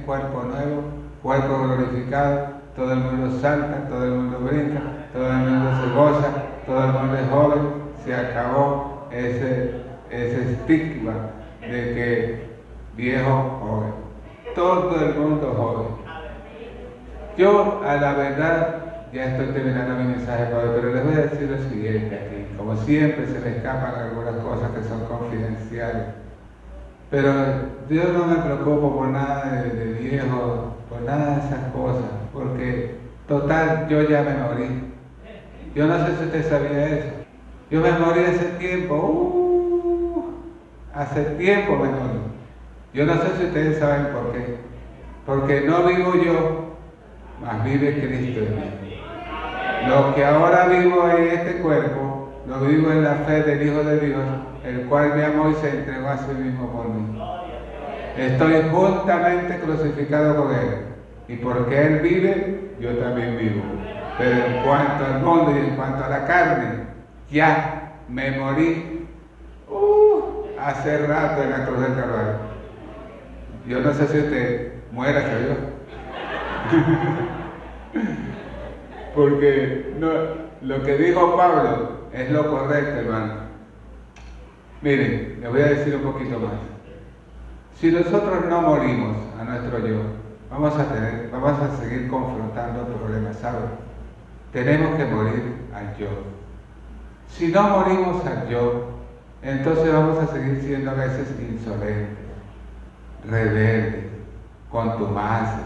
Cuerpo 0.04 0.42
nuevo, 0.42 0.82
cuerpo 1.22 1.58
glorificado, 1.62 2.48
todo 2.76 2.92
el 2.92 2.98
mundo 3.00 3.38
salta, 3.40 3.88
todo 3.88 4.04
el 4.04 4.12
mundo 4.12 4.38
brinca, 4.40 4.80
todo 5.12 5.26
el 5.28 5.36
mundo 5.36 5.70
se 5.80 5.94
goza, 5.94 6.32
todo 6.66 6.84
el 6.84 6.92
mundo 6.92 7.16
es 7.16 7.30
joven, 7.30 7.60
se 8.04 8.14
acabó 8.14 9.08
ese, 9.10 9.82
ese 10.10 10.52
estigma 10.52 11.12
de 11.60 11.94
que 11.94 12.50
viejo, 12.96 13.60
joven. 13.60 13.92
Todo 14.54 14.96
el 15.04 15.14
mundo 15.14 15.54
joven. 15.56 16.02
Yo, 17.36 17.82
a 17.86 17.96
la 17.96 18.12
verdad, 18.12 18.82
ya 19.12 19.24
estoy 19.26 19.54
terminando 19.54 19.94
mi 19.96 20.04
mensaje, 20.04 20.46
pero 20.50 20.94
les 20.94 21.04
voy 21.04 21.14
a 21.14 21.26
decir 21.26 21.48
lo 21.50 21.58
siguiente 21.68 22.14
aquí. 22.14 22.46
Como 22.56 22.76
siempre, 22.76 23.26
se 23.26 23.38
me 23.40 23.56
escapan 23.56 23.94
algunas 23.94 24.34
cosas 24.36 24.70
que 24.72 24.82
son 24.88 25.04
confidenciales. 25.06 26.04
Pero 27.12 27.30
yo 27.90 28.04
no 28.14 28.26
me 28.26 28.36
preocupo 28.36 28.96
por 28.96 29.08
nada 29.08 29.64
de, 29.64 29.92
viejo, 30.00 30.76
por 30.88 31.02
nada 31.02 31.36
de 31.36 31.46
esas 31.46 31.70
cosas, 31.74 32.10
porque 32.32 32.96
total, 33.28 33.86
yo 33.90 34.00
ya 34.08 34.22
me 34.22 34.34
morí. 34.38 34.94
Yo 35.74 35.86
no 35.88 36.06
sé 36.06 36.16
si 36.16 36.24
usted 36.24 36.48
sabía 36.48 36.88
eso. 36.88 37.08
Yo 37.70 37.82
me 37.82 37.92
morí 37.92 38.20
hace 38.20 38.46
tiempo, 38.58 38.94
uh, 38.94 40.24
hace 40.94 41.22
tiempo 41.36 41.72
me 41.72 41.90
morí. 41.90 42.20
Yo 42.94 43.04
no 43.04 43.12
sé 43.20 43.36
si 43.38 43.44
ustedes 43.44 43.78
saben 43.78 44.06
por 44.14 44.32
qué. 44.32 44.56
Porque 45.26 45.60
no 45.66 45.84
vivo 45.84 46.14
yo, 46.14 46.76
mas 47.42 47.62
vive 47.62 47.92
Cristo 47.92 48.40
en 48.40 48.56
mí. 48.56 48.96
Lo 49.86 50.14
que 50.14 50.24
ahora 50.24 50.66
vivo 50.66 51.06
en 51.10 51.24
este 51.24 51.60
cuerpo, 51.60 52.11
lo 52.46 52.60
vivo 52.60 52.90
en 52.90 53.04
la 53.04 53.14
fe 53.26 53.42
del 53.42 53.62
Hijo 53.66 53.84
de 53.84 54.00
Dios, 54.00 54.20
el 54.64 54.86
cual 54.86 55.14
me 55.14 55.24
amó 55.24 55.50
y 55.50 55.54
se 55.54 55.70
entregó 55.70 56.08
a 56.08 56.18
sí 56.18 56.32
mismo 56.32 56.72
por 56.72 56.88
mí. 56.88 57.18
Estoy 58.16 58.62
juntamente 58.70 59.58
crucificado 59.60 60.42
con 60.42 60.54
Él. 60.54 60.86
Y 61.28 61.36
porque 61.36 61.86
Él 61.86 62.00
vive, 62.00 62.72
yo 62.80 62.96
también 62.96 63.38
vivo. 63.38 63.62
Pero 64.18 64.44
en 64.44 64.62
cuanto 64.64 65.04
al 65.04 65.22
mundo 65.22 65.52
y 65.56 65.68
en 65.68 65.76
cuanto 65.76 66.04
a 66.04 66.08
la 66.08 66.26
carne, 66.26 66.86
ya 67.30 67.92
me 68.08 68.32
morí 68.32 69.06
uh, 69.70 70.20
hace 70.60 71.06
rato 71.06 71.42
en 71.42 71.50
la 71.50 71.64
cruz 71.64 71.80
del 71.80 71.94
Calvario. 71.94 72.52
Yo 73.66 73.80
no 73.80 73.94
sé 73.94 74.08
si 74.08 74.18
usted 74.18 74.72
muera, 74.90 75.20
yo. 75.20 75.54
Porque 79.14 79.94
no, 79.98 80.08
lo 80.62 80.82
que 80.82 80.96
dijo 80.96 81.36
Pablo 81.36 82.01
es 82.12 82.30
lo 82.30 82.50
correcto, 82.50 83.00
hermano. 83.00 83.34
Miren, 84.82 85.38
les 85.40 85.50
voy 85.50 85.60
a 85.60 85.66
decir 85.66 85.94
un 85.96 86.02
poquito 86.02 86.38
más. 86.38 86.54
Si 87.80 87.90
nosotros 87.90 88.46
no 88.48 88.62
morimos 88.62 89.16
a 89.40 89.44
nuestro 89.44 89.78
yo, 89.86 90.02
vamos 90.50 90.76
a, 90.76 90.84
tener, 90.92 91.30
vamos 91.30 91.58
a 91.60 91.76
seguir 91.76 92.08
confrontando 92.08 92.86
problemas, 92.86 93.36
¿saben? 93.36 93.70
Tenemos 94.52 94.96
que 94.96 95.04
morir 95.06 95.42
al 95.74 95.96
yo. 95.96 96.08
Si 97.28 97.48
no 97.48 97.62
morimos 97.62 98.24
al 98.26 98.48
yo, 98.48 98.88
entonces 99.42 99.92
vamos 99.92 100.18
a 100.18 100.26
seguir 100.26 100.60
siendo 100.60 100.90
a 100.90 100.94
veces 100.94 101.28
insolentes, 101.40 102.18
rebeldes, 103.28 104.04
contumaces, 104.70 105.64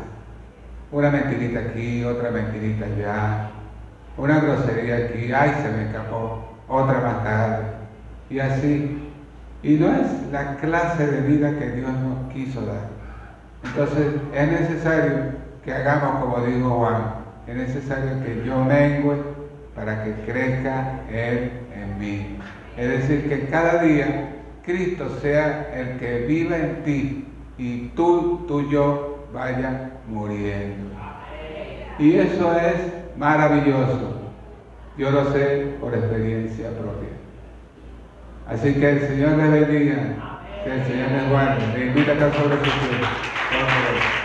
una 0.93 1.11
mentirita 1.11 1.61
aquí, 1.61 2.05
otra 2.05 2.31
mentirita 2.31 2.87
allá, 2.87 3.51
una 4.17 4.41
grosería 4.41 4.97
aquí, 4.97 5.33
ay, 5.33 5.53
se 5.63 5.71
me 5.71 5.85
escapó, 5.87 6.57
otra 6.69 7.01
más 7.01 7.25
tarde, 7.25 7.65
y 8.31 8.39
así. 8.39 9.03
Y 9.63 9.75
no 9.75 9.89
es 9.89 10.07
la 10.33 10.57
clase 10.57 11.07
de 11.07 11.21
vida 11.23 11.59
que 11.59 11.71
Dios 11.71 11.91
nos 11.91 12.33
quiso 12.33 12.65
dar. 12.65 12.89
Entonces 13.65 14.15
es 14.35 14.49
necesario 14.49 15.13
que 15.65 15.73
hagamos 15.73 16.21
como 16.21 16.47
dijo 16.47 16.71
Juan, 16.71 17.03
es 17.47 17.57
necesario 17.57 18.23
que 18.25 18.45
yo 18.47 18.65
mengue 18.65 19.17
para 19.75 20.05
que 20.05 20.13
crezca 20.25 21.01
Él 21.11 21.51
en 21.75 21.99
mí. 21.99 22.39
Es 22.77 22.89
decir, 22.89 23.29
que 23.29 23.47
cada 23.49 23.83
día 23.83 24.37
Cristo 24.65 25.09
sea 25.21 25.71
el 25.75 25.99
que 25.99 26.27
viva 26.27 26.57
en 26.57 26.83
ti 26.85 27.25
y 27.59 27.89
tú, 27.89 28.45
tú, 28.47 28.69
yo 28.69 29.27
vaya 29.33 29.93
muriendo. 30.09 30.95
Y 31.99 32.17
eso 32.17 32.57
es 32.59 33.06
maravilloso. 33.17 34.31
Yo 34.97 35.11
lo 35.11 35.33
sé 35.33 35.77
por 35.81 35.95
experiencia 35.95 36.71
propia. 36.71 37.11
Así 38.49 38.75
que 38.75 38.91
el 38.91 39.01
Señor 39.01 39.37
les 39.37 39.51
bendiga, 39.51 40.41
que 40.65 40.73
el 40.73 40.85
Señor 40.85 41.11
les 41.11 41.31
guarde. 41.31 41.79
Le 41.79 41.87
invita 41.87 42.13
a 42.13 42.15
estar 42.15 42.33
sobre 42.35 42.57
su 42.57 42.63
pies. 42.63 44.16